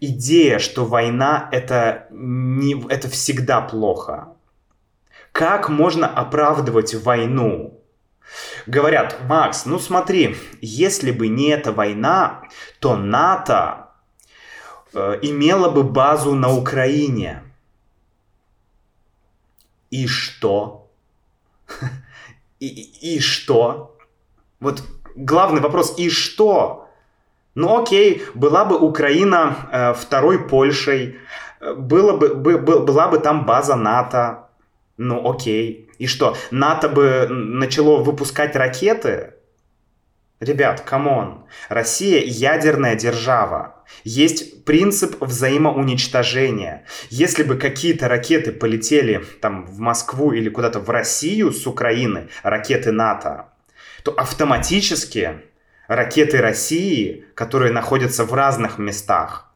[0.00, 4.28] идея, что война это, не, это всегда плохо.
[5.32, 7.80] Как можно оправдывать войну?
[8.68, 12.42] Говорят, Макс, ну смотри, если бы не эта война,
[12.80, 13.88] то НАТО
[14.92, 17.42] э, имела бы базу на Украине.
[19.88, 20.90] И что?
[22.60, 22.66] И,
[23.14, 23.96] и, что?
[24.60, 24.82] Вот
[25.14, 26.90] главный вопрос, и что?
[27.54, 31.18] Ну окей, была бы Украина э, второй Польшей,
[31.60, 34.47] э, было бы, бы, была бы там база НАТО,
[34.98, 35.88] ну окей.
[35.98, 39.34] И что, НАТО бы начало выпускать ракеты?
[40.40, 41.46] Ребят, come on.
[41.68, 43.84] Россия ядерная держава.
[44.04, 46.84] Есть принцип взаимоуничтожения.
[47.10, 52.92] Если бы какие-то ракеты полетели там в Москву или куда-то в Россию с Украины, ракеты
[52.92, 53.48] НАТО,
[54.04, 55.40] то автоматически
[55.88, 59.52] ракеты России, которые находятся в разных местах,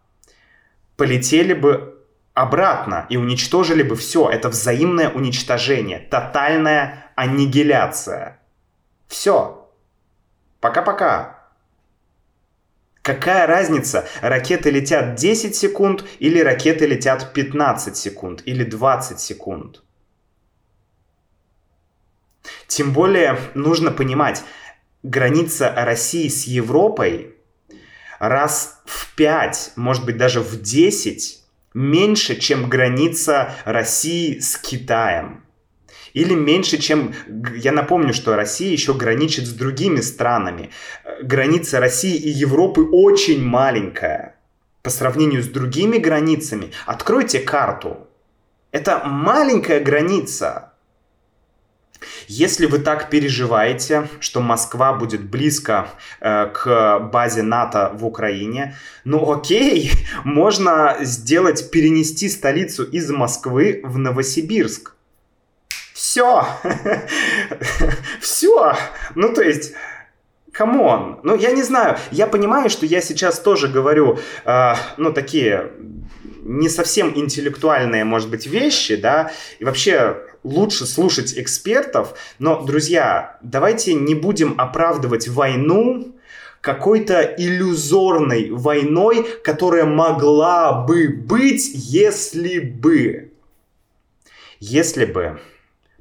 [0.96, 1.91] полетели бы
[2.35, 4.29] обратно и уничтожили бы все.
[4.29, 8.40] Это взаимное уничтожение, тотальная аннигиляция.
[9.09, 9.71] Все.
[10.61, 11.40] Пока-пока.
[13.03, 19.83] Какая разница, ракеты летят 10 секунд или ракеты летят 15 секунд или 20 секунд?
[22.68, 24.42] Тем более нужно понимать,
[25.03, 27.35] граница России с Европой
[28.21, 31.41] раз в 5, может быть даже в 10
[31.74, 35.44] меньше, чем граница России с Китаем.
[36.12, 37.14] Или меньше, чем...
[37.56, 40.70] Я напомню, что Россия еще граничит с другими странами.
[41.22, 44.37] Граница России и Европы очень маленькая.
[44.82, 46.72] По сравнению с другими границами.
[46.87, 48.08] Откройте карту.
[48.72, 50.71] Это маленькая граница.
[52.29, 55.88] Если вы так переживаете, что Москва будет близко
[56.21, 59.93] э, к базе НАТО в Украине, ну окей,
[60.25, 64.95] можно сделать, перенести столицу из Москвы в Новосибирск.
[65.93, 66.47] Все.
[68.21, 68.75] Все.
[69.15, 69.73] Ну, то есть...
[70.53, 75.11] Come on, ну я не знаю, я понимаю, что я сейчас тоже говорю, э, ну
[75.11, 75.73] такие
[76.42, 83.94] не совсем интеллектуальные, может быть, вещи, да, и вообще лучше слушать экспертов, но, друзья, давайте
[83.94, 86.14] не будем оправдывать войну
[86.60, 93.33] какой-то иллюзорной войной, которая могла бы быть, если бы.
[94.60, 95.40] Если бы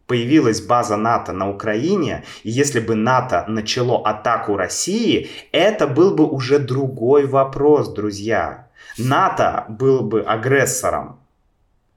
[0.05, 6.27] появилась база НАТО на Украине, и если бы НАТО начало атаку России, это был бы
[6.27, 8.60] уже другой вопрос, друзья.
[8.97, 11.19] НАТО был бы агрессором.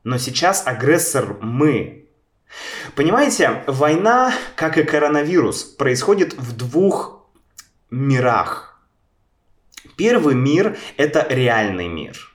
[0.05, 2.09] Но сейчас агрессор мы.
[2.95, 7.27] Понимаете, война, как и коронавирус, происходит в двух
[7.91, 8.81] мирах.
[9.97, 12.35] Первый мир– это реальный мир.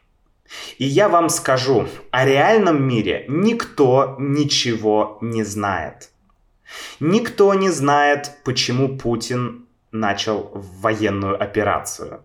[0.78, 6.10] И я вам скажу, о реальном мире никто ничего не знает.
[6.99, 12.24] Никто не знает, почему Путин начал военную операцию.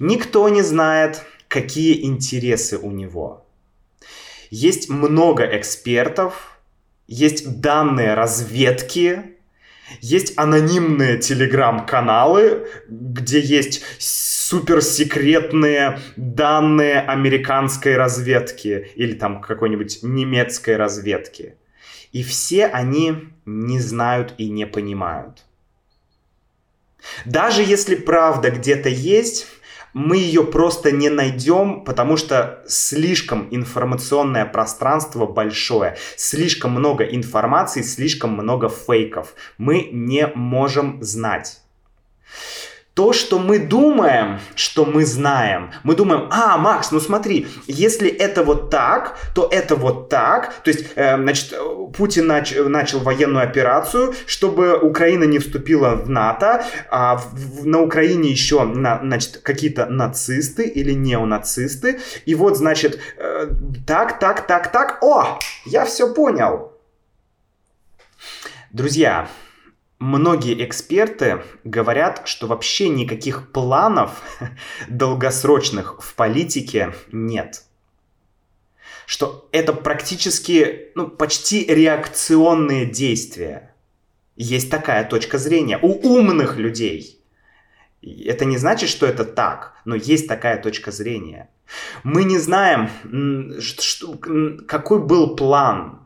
[0.00, 3.46] Никто не знает, какие интересы у него.
[4.48, 6.58] Есть много экспертов,
[7.06, 9.36] есть данные разведки,
[10.00, 21.56] есть анонимные телеграм-каналы, где есть суперсекретные данные американской разведки или там какой-нибудь немецкой разведки.
[22.12, 25.44] И все они не знают и не понимают.
[27.24, 29.46] Даже если правда где-то есть,
[29.92, 38.32] мы ее просто не найдем, потому что слишком информационное пространство большое, слишком много информации, слишком
[38.32, 39.34] много фейков.
[39.58, 41.60] Мы не можем знать
[42.94, 48.42] то, что мы думаем, что мы знаем, мы думаем, а, Макс, ну смотри, если это
[48.42, 51.54] вот так, то это вот так, то есть, э, значит,
[51.96, 58.30] Путин нач, начал военную операцию, чтобы Украина не вступила в НАТО, а в, на Украине
[58.30, 63.50] еще, на, значит, какие-то нацисты или неонацисты, и вот, значит, э,
[63.86, 66.72] так, так, так, так, о, я все понял.
[68.72, 69.28] Друзья,
[70.00, 74.22] Многие эксперты говорят, что вообще никаких планов
[74.88, 77.64] долгосрочных в политике нет.
[79.04, 83.74] Что это практически, ну, почти реакционные действия.
[84.36, 87.22] Есть такая точка зрения у умных людей.
[88.00, 91.50] Это не значит, что это так, но есть такая точка зрения.
[92.04, 92.88] Мы не знаем,
[93.60, 94.14] что,
[94.66, 96.00] какой был план.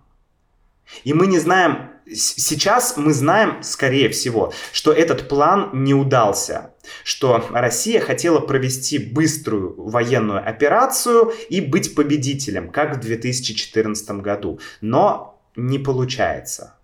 [1.05, 7.47] И мы не знаем, сейчас мы знаем, скорее всего, что этот план не удался, что
[7.51, 15.79] Россия хотела провести быструю военную операцию и быть победителем, как в 2014 году, но не
[15.79, 16.75] получается.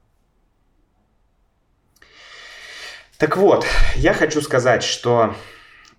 [3.19, 3.67] Так вот,
[3.97, 5.35] я хочу сказать, что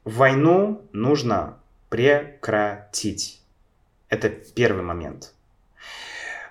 [0.04, 1.60] войну нужно
[1.90, 3.42] прекратить.
[4.10, 5.34] Это первый момент.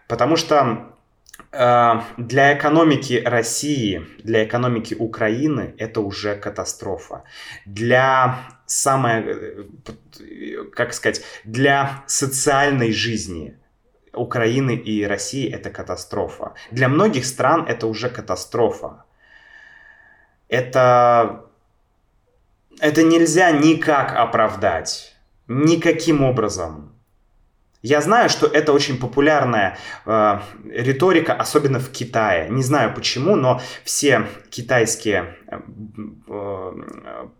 [0.06, 0.94] Потому что
[1.52, 7.24] для экономики России, для экономики Украины это уже катастрофа.
[7.66, 13.58] Для самой, э, как сказать, для социальной жизни
[14.12, 16.54] Украины и России это катастрофа.
[16.70, 19.04] Для многих стран это уже катастрофа.
[20.48, 21.46] Это,
[22.78, 25.16] это нельзя никак оправдать.
[25.48, 26.89] Никаким образом.
[27.82, 32.50] Я знаю, что это очень популярная э, риторика, особенно в Китае.
[32.50, 35.60] Не знаю почему, но все китайские э,
[36.28, 36.72] э,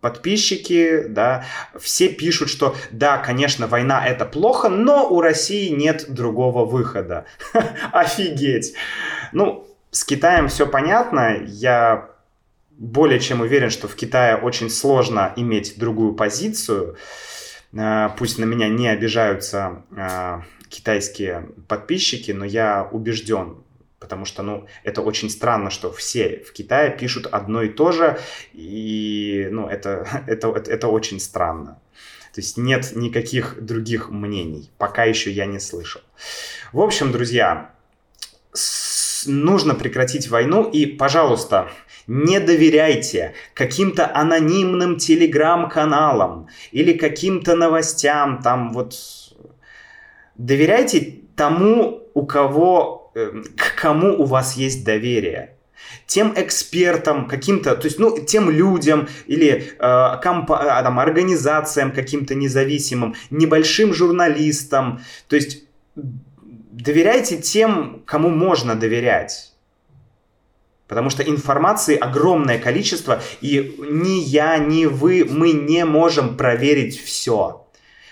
[0.00, 1.44] подписчики, да,
[1.78, 7.26] все пишут, что да, конечно, война это плохо, но у России нет другого выхода.
[7.92, 8.74] Офигеть!
[9.32, 11.36] Ну, с Китаем все понятно.
[11.44, 12.08] Я
[12.70, 16.94] более чем уверен, что в Китае очень сложно иметь другую позицию.
[16.94, 17.29] Э,
[17.72, 23.62] пусть на меня не обижаются э, китайские подписчики, но я убежден,
[23.98, 28.18] потому что, ну, это очень странно, что все в Китае пишут одно и то же,
[28.52, 31.80] и, ну, это, это, это, это очень странно.
[32.34, 36.00] То есть нет никаких других мнений, пока еще я не слышал.
[36.72, 37.74] В общем, друзья,
[39.26, 41.70] нужно прекратить войну, и, пожалуйста,
[42.10, 48.96] не доверяйте каким-то анонимным телеграм-каналам или каким-то новостям, там вот...
[50.34, 55.54] Доверяйте тому, у кого, э, к кому у вас есть доверие
[56.06, 62.34] тем экспертам, каким-то, то есть, ну, тем людям или э, компа- а, там, организациям каким-то
[62.34, 65.00] независимым, небольшим журналистам.
[65.28, 69.49] То есть доверяйте тем, кому можно доверять.
[70.90, 77.64] Потому что информации огромное количество, и ни я, ни вы, мы не можем проверить все.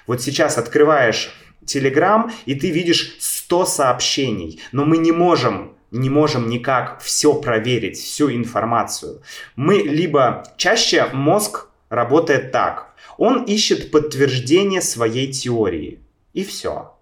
[0.07, 6.51] Вот сейчас открываешь Telegram, и ты видишь 100 сообщений, но мы не можем не можем
[6.51, 9.23] никак все проверить, всю информацию.
[9.57, 12.95] Мы либо чаще мозг работает так.
[13.17, 16.01] Он ищет подтверждение своей теории.
[16.35, 16.98] И все.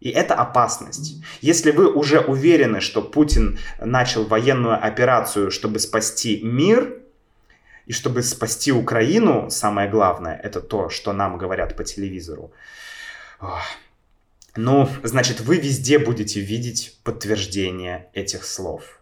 [0.00, 1.22] И это опасность.
[1.42, 6.96] Если вы уже уверены, что Путин начал военную операцию, чтобы спасти мир,
[7.86, 12.52] и чтобы спасти Украину, самое главное, это то, что нам говорят по телевизору,
[14.56, 19.00] ну, значит, вы везде будете видеть подтверждение этих слов.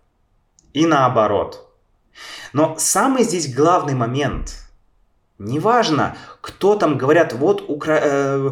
[0.73, 1.73] И наоборот.
[2.53, 4.68] Но самый здесь главный момент,
[5.39, 8.01] Неважно, кто там говорят, вот Укра...
[8.03, 8.51] э,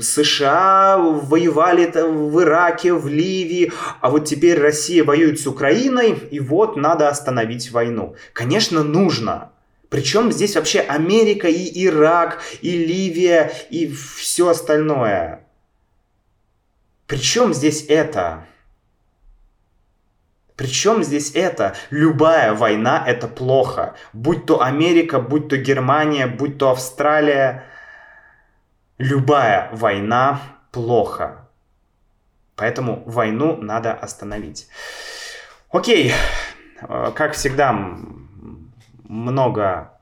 [0.00, 6.76] США воевали в Ираке, в Ливии, а вот теперь Россия воюет с Украиной, и вот
[6.76, 8.14] надо остановить войну.
[8.32, 9.50] Конечно, нужно.
[9.88, 15.44] Причем здесь вообще Америка и Ирак, и Ливия, и все остальное.
[17.08, 18.46] Причем здесь это?
[20.56, 21.74] Причем здесь это?
[21.90, 23.94] Любая война это плохо.
[24.12, 27.64] Будь то Америка, будь то Германия, будь то Австралия.
[28.98, 30.40] Любая война
[30.70, 31.48] плохо.
[32.56, 34.68] Поэтому войну надо остановить.
[35.70, 36.12] Окей,
[36.80, 37.72] э, как всегда,
[39.04, 39.92] много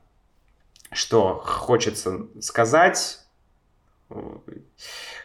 [0.91, 3.20] что хочется сказать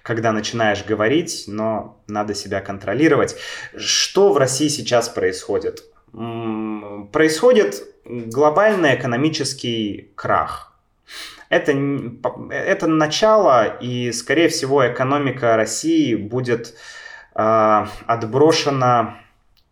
[0.02, 3.36] когда начинаешь говорить, но надо себя контролировать.
[3.76, 5.84] Что в России сейчас происходит?
[6.12, 10.72] Происходит глобальный экономический крах.
[11.48, 11.72] Это,
[12.50, 16.74] это начало, и, скорее всего, экономика России будет
[17.34, 19.18] э, отброшена.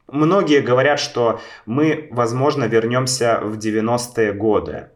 [0.07, 4.91] Многие говорят, что мы, возможно, вернемся в 90-е годы.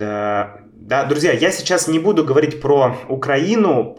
[0.00, 3.98] Да, друзья, я сейчас не буду говорить про Украину.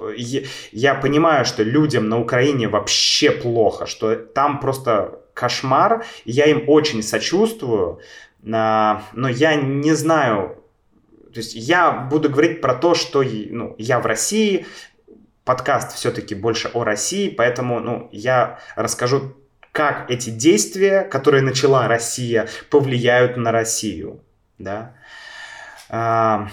[0.71, 6.03] Я понимаю, что людям на Украине вообще плохо, что там просто кошмар.
[6.25, 7.99] Я им очень сочувствую,
[8.41, 10.57] но я не знаю.
[11.33, 14.65] То есть я буду говорить про то, что ну, я в России,
[15.45, 19.35] подкаст все-таки больше о России, поэтому ну, я расскажу,
[19.71, 24.19] как эти действия, которые начала Россия, повлияют на Россию.
[24.57, 24.95] Да?
[25.93, 26.47] А,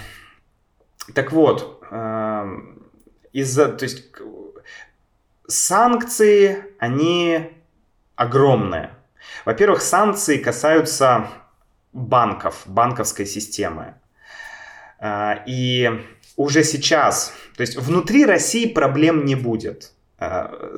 [1.14, 2.49] так вот, а,
[3.32, 4.12] из-за, то есть
[5.47, 7.49] санкции, они
[8.16, 8.91] огромные.
[9.45, 11.28] Во-первых, санкции касаются
[11.93, 13.95] банков, банковской системы.
[14.99, 16.05] А, и
[16.36, 19.93] уже сейчас, то есть внутри России проблем не будет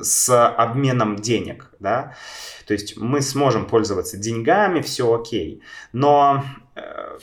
[0.03, 2.15] с обменом денег, да,
[2.67, 5.63] то есть мы сможем пользоваться деньгами, все окей,
[5.95, 6.45] но
[6.77, 7.19] э,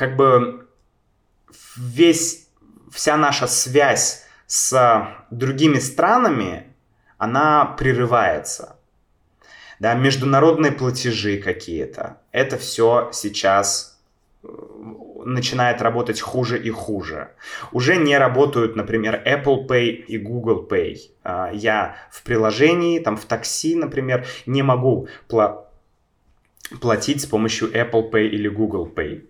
[0.00, 0.66] как бы
[1.76, 2.48] весь,
[2.90, 6.72] вся наша связь с другими странами,
[7.18, 8.78] она прерывается.
[9.78, 12.16] Да, международные платежи какие-то.
[12.32, 14.00] Это все сейчас
[14.42, 14.48] э,
[15.26, 17.32] начинает работать хуже и хуже.
[17.70, 20.96] Уже не работают, например, Apple Pay и Google Pay.
[21.24, 25.66] А, я в приложении, там в такси, например, не могу пла-
[26.80, 29.26] платить с помощью Apple Pay или Google Pay.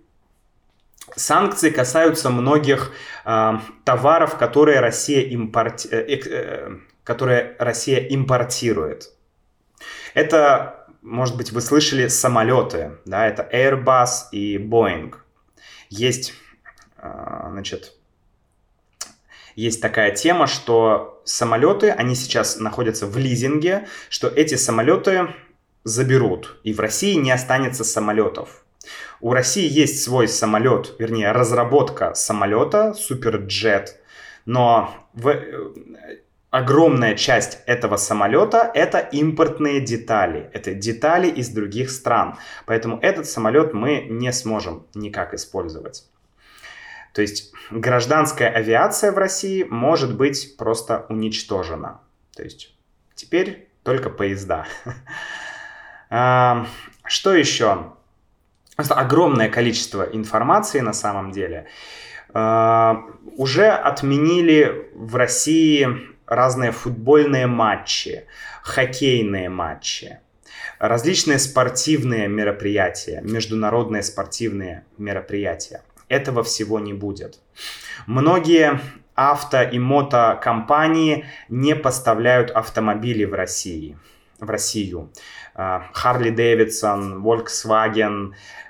[1.16, 2.92] Санкции касаются многих
[3.24, 3.52] э,
[3.84, 5.88] товаров, которые Россия, импорти...
[5.88, 9.10] э, э, которые Россия импортирует.
[10.14, 15.14] Это, может быть, вы слышали самолеты, да, это Airbus и Boeing.
[15.88, 16.34] Есть,
[16.98, 17.08] э,
[17.50, 17.94] значит,
[19.56, 25.34] есть такая тема, что самолеты, они сейчас находятся в лизинге, что эти самолеты
[25.84, 28.64] заберут, и в России не останется самолетов.
[29.20, 34.00] У России есть свой самолет, вернее, разработка самолета Суперджет,
[34.46, 40.50] но в, э, огромная часть этого самолета это импортные детали.
[40.52, 42.36] Это детали из других стран.
[42.66, 46.04] Поэтому этот самолет мы не сможем никак использовать.
[47.12, 52.00] То есть гражданская авиация в России может быть просто уничтожена.
[52.34, 52.74] То есть
[53.14, 54.66] теперь только поезда.
[57.04, 57.92] Что еще?
[58.80, 61.66] Просто огромное количество информации на самом деле.
[62.32, 63.04] А,
[63.36, 65.86] уже отменили в России
[66.26, 68.24] разные футбольные матчи,
[68.62, 70.20] хоккейные матчи,
[70.78, 75.82] различные спортивные мероприятия, международные спортивные мероприятия.
[76.08, 77.38] Этого всего не будет.
[78.06, 78.80] Многие
[79.14, 83.98] авто и мотокомпании не поставляют автомобили в России,
[84.38, 85.10] в Россию.
[85.52, 88.32] Харли Дэвидсон, Volkswagen,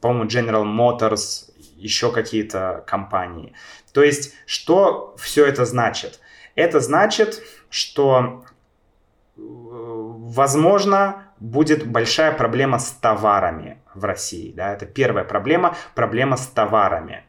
[0.00, 3.52] по-моему, General Motors, еще какие-то компании.
[3.92, 6.20] То есть, что все это значит?
[6.54, 8.44] Это значит, что,
[9.36, 14.52] э, возможно, будет большая проблема с товарами в России.
[14.52, 14.72] Да?
[14.72, 17.24] Это первая проблема, проблема с товарами.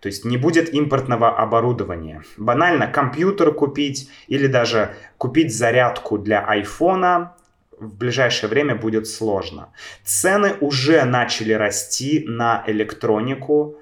[0.00, 2.22] То есть не будет импортного оборудования.
[2.36, 7.35] Банально компьютер купить или даже купить зарядку для айфона
[7.78, 9.68] в ближайшее время будет сложно.
[10.04, 13.78] Цены уже начали расти на электронику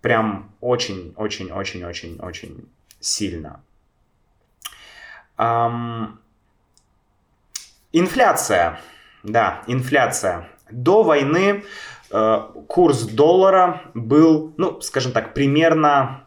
[0.00, 2.68] прям очень-очень-очень-очень-очень
[3.00, 3.60] сильно.
[5.36, 6.20] Эм,
[7.92, 8.80] инфляция.
[9.22, 10.48] Да, инфляция.
[10.70, 11.64] До войны
[12.10, 12.38] э,
[12.68, 16.24] курс доллара был, ну, скажем так, примерно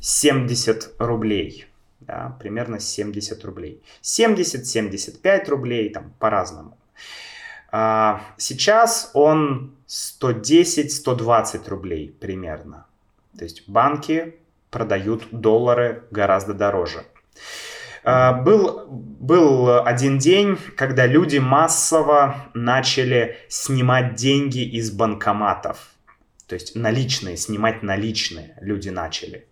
[0.00, 1.68] 70 рублей.
[2.06, 3.82] Да, примерно 70 рублей.
[4.02, 6.76] 70-75 рублей, там, по-разному.
[7.70, 12.86] А, сейчас он 110-120 рублей примерно.
[13.36, 14.36] То есть банки
[14.70, 17.04] продают доллары гораздо дороже.
[18.04, 25.78] А, был, был один день, когда люди массово начали снимать деньги из банкоматов.
[26.46, 29.46] То есть наличные, снимать наличные люди начали.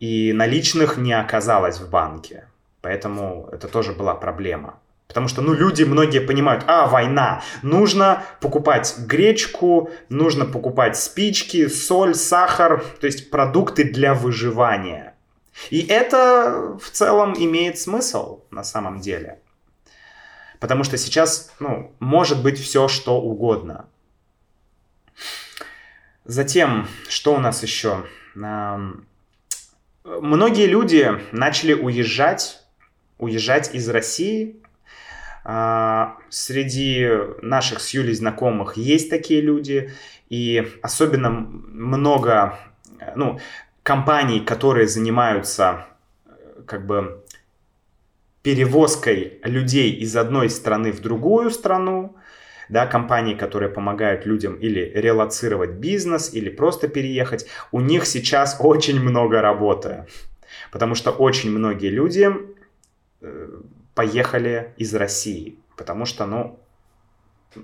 [0.00, 2.46] И наличных не оказалось в банке.
[2.80, 4.78] Поэтому это тоже была проблема.
[5.06, 12.14] Потому что, ну, люди многие понимают, а, война, нужно покупать гречку, нужно покупать спички, соль,
[12.14, 15.14] сахар, то есть продукты для выживания.
[15.68, 19.40] И это в целом имеет смысл на самом деле.
[20.60, 23.86] Потому что сейчас, ну, может быть все, что угодно.
[26.24, 28.04] Затем, что у нас еще?
[30.18, 32.64] Многие люди начали уезжать,
[33.18, 34.56] уезжать из России.
[35.44, 37.08] А, среди
[37.42, 39.92] наших с Юлей знакомых есть такие люди,
[40.28, 42.58] и особенно много
[43.14, 43.38] ну,
[43.84, 45.86] компаний, которые занимаются
[46.66, 47.24] как бы
[48.42, 52.16] перевозкой людей из одной страны в другую страну,
[52.70, 59.00] да, компании, которые помогают людям или релацировать бизнес, или просто переехать, у них сейчас очень
[59.00, 60.06] много работы,
[60.70, 62.30] потому что очень многие люди
[63.20, 63.48] э,
[63.94, 66.58] поехали из России, потому что, ну,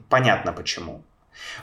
[0.09, 1.03] понятно почему.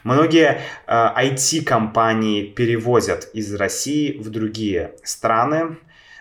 [0.03, 5.77] Многие э, IT-компании перевозят из России в другие страны,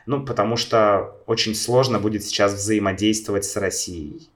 [0.07, 4.32] ну, потому что очень сложно будет сейчас взаимодействовать с Россией.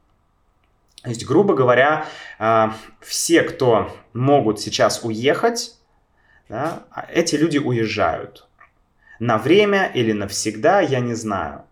[1.07, 2.07] То есть, грубо говоря,
[2.41, 5.77] э, все, кто могут сейчас уехать,
[6.49, 8.49] да, эти люди уезжают.
[9.21, 11.63] На время или навсегда, я не знаю.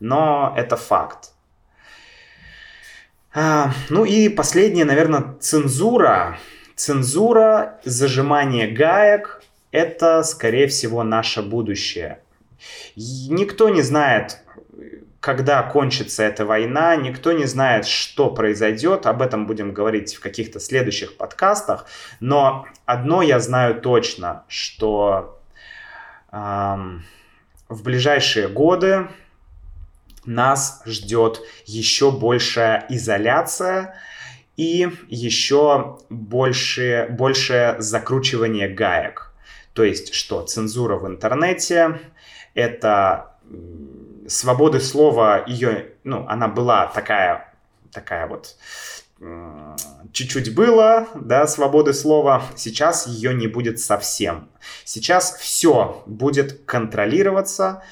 [0.00, 1.30] Но это факт.
[3.32, 6.36] А, ну и последнее, наверное, цензура.
[6.74, 12.18] Цензура, зажимание гаек– это, скорее всего, наше будущее.
[12.96, 14.40] Никто не знает,
[15.20, 19.04] когда кончится эта война, никто не знает, что произойдет.
[19.06, 21.86] Об этом будем говорить в каких-то следующих подкастах.
[22.20, 25.38] Но одно я знаю точно, что
[26.32, 27.04] эм,
[27.68, 29.08] в ближайшие годы
[30.24, 33.94] нас ждет еще большая изоляция
[34.56, 39.34] и еще больше, большее закручивание гаек.
[39.74, 40.42] То есть что?
[40.42, 42.00] Цензура в интернете,
[42.54, 43.36] это
[44.30, 47.52] свободы слова, ее, ну, она была такая,
[47.92, 48.56] такая вот
[50.12, 54.48] чуть-чуть было, да, свободы слова, сейчас ее не будет совсем.
[54.84, 57.82] Сейчас все будет контролироваться,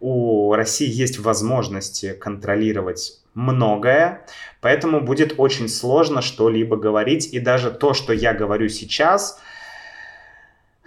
[0.00, 4.24] у России есть возможности контролировать многое,
[4.60, 9.40] поэтому будет очень сложно что-либо говорить, и даже то, что я говорю сейчас,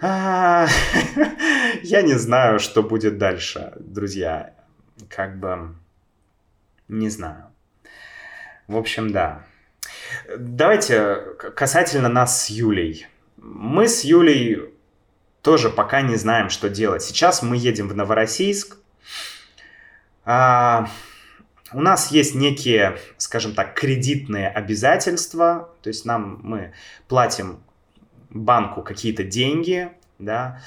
[0.00, 0.68] я
[1.82, 4.54] не знаю, что будет дальше, друзья,
[5.08, 5.74] как бы
[6.88, 7.46] не знаю.
[8.68, 9.44] В общем, да.
[10.36, 11.16] Давайте
[11.56, 13.06] касательно нас с Юлей.
[13.36, 14.72] Мы с Юлей
[15.42, 17.02] тоже пока не знаем, что делать.
[17.02, 18.78] Сейчас мы едем в Новороссийск,
[20.24, 20.88] а,
[21.72, 26.72] у нас есть некие, скажем так, кредитные обязательства, то есть нам мы
[27.08, 27.62] платим
[28.30, 30.62] банку какие-то деньги, да.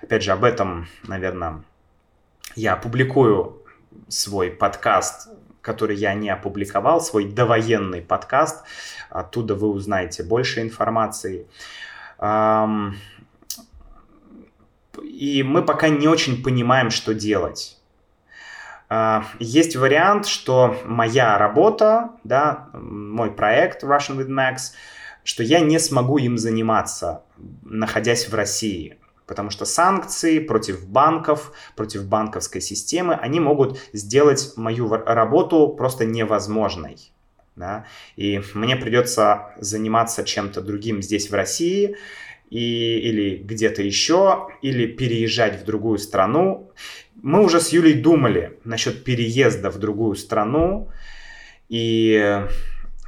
[0.00, 1.64] Опять же, об этом, наверное,
[2.56, 3.63] я опубликую
[4.08, 5.28] свой подкаст,
[5.60, 8.64] который я не опубликовал, свой довоенный подкаст.
[9.10, 11.46] Оттуда вы узнаете больше информации.
[15.02, 17.78] И мы пока не очень понимаем, что делать.
[18.88, 24.72] А, есть вариант, что моя работа, да, мой проект Russian with Max,
[25.24, 27.22] что я не смогу им заниматься,
[27.64, 28.98] находясь в России.
[29.26, 36.98] Потому что санкции против банков, против банковской системы, они могут сделать мою работу просто невозможной.
[37.56, 37.86] Да?
[38.16, 41.96] И мне придется заниматься чем-то другим здесь, в России,
[42.50, 46.70] и, или где-то еще, или переезжать в другую страну.
[47.14, 50.90] Мы уже с Юлей думали насчет переезда в другую страну,
[51.68, 52.44] и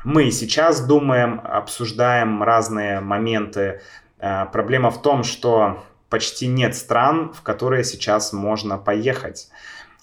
[0.04, 3.80] мы сейчас думаем, обсуждаем разные моменты.
[4.18, 9.48] А, проблема в том, что почти нет стран, в которые сейчас можно поехать.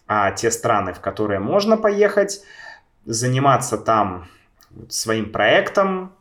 [0.08, 2.42] А те страны, в которые можно поехать,
[3.06, 4.28] заниматься там
[4.90, 6.14] своим проектом,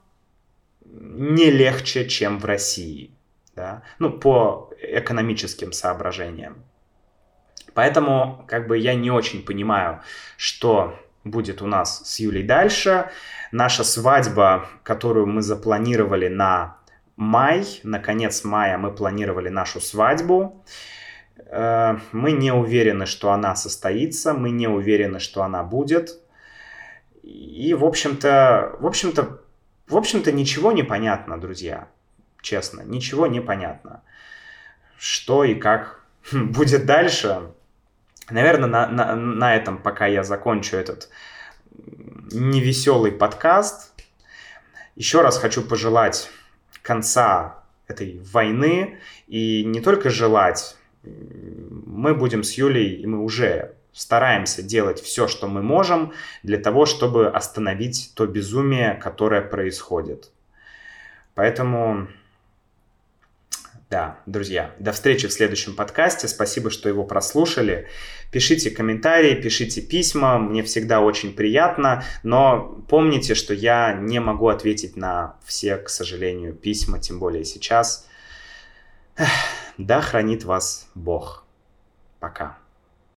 [0.85, 3.11] не легче, чем в России.
[3.57, 3.83] Да?
[3.99, 6.57] Ну, по экономическим соображениям.
[7.74, 10.01] Поэтому, как бы, я не очень понимаю,
[10.37, 13.11] что будет у нас с Юлей дальше.
[13.51, 16.78] Наша свадьба, которую мы запланировали на
[17.23, 20.64] май, на конец мая мы планировали нашу свадьбу.
[21.47, 26.18] Э, мы не уверены, что она состоится, мы не уверены, что она будет.
[27.23, 29.41] И, в общем-то, в общем-то,
[29.87, 31.89] в общем-то, ничего не понятно, друзья.
[32.41, 34.03] Честно, ничего не понятно.
[34.99, 37.53] Что и как будет дальше.
[38.31, 41.09] Наверное, на, на, на этом, пока я закончу этот
[42.33, 43.93] невеселый подкаст,
[44.95, 46.31] еще раз хочу пожелать
[46.83, 54.62] конца этой войны и не только желать, мы будем с Юлей, и мы уже стараемся
[54.62, 56.12] делать все, что мы можем
[56.43, 60.30] для того, чтобы остановить то безумие, которое происходит.
[61.35, 62.09] Поэтому,
[63.93, 66.26] да, друзья, до встречи в следующем подкасте.
[66.26, 67.88] Спасибо, что его прослушали.
[68.30, 74.97] Пишите комментарии, пишите письма, мне всегда очень приятно, но помните, что я не могу ответить
[74.97, 78.09] на все, к сожалению, письма, тем более сейчас.
[79.76, 81.45] Да хранит вас Бог.
[82.18, 82.62] Пока.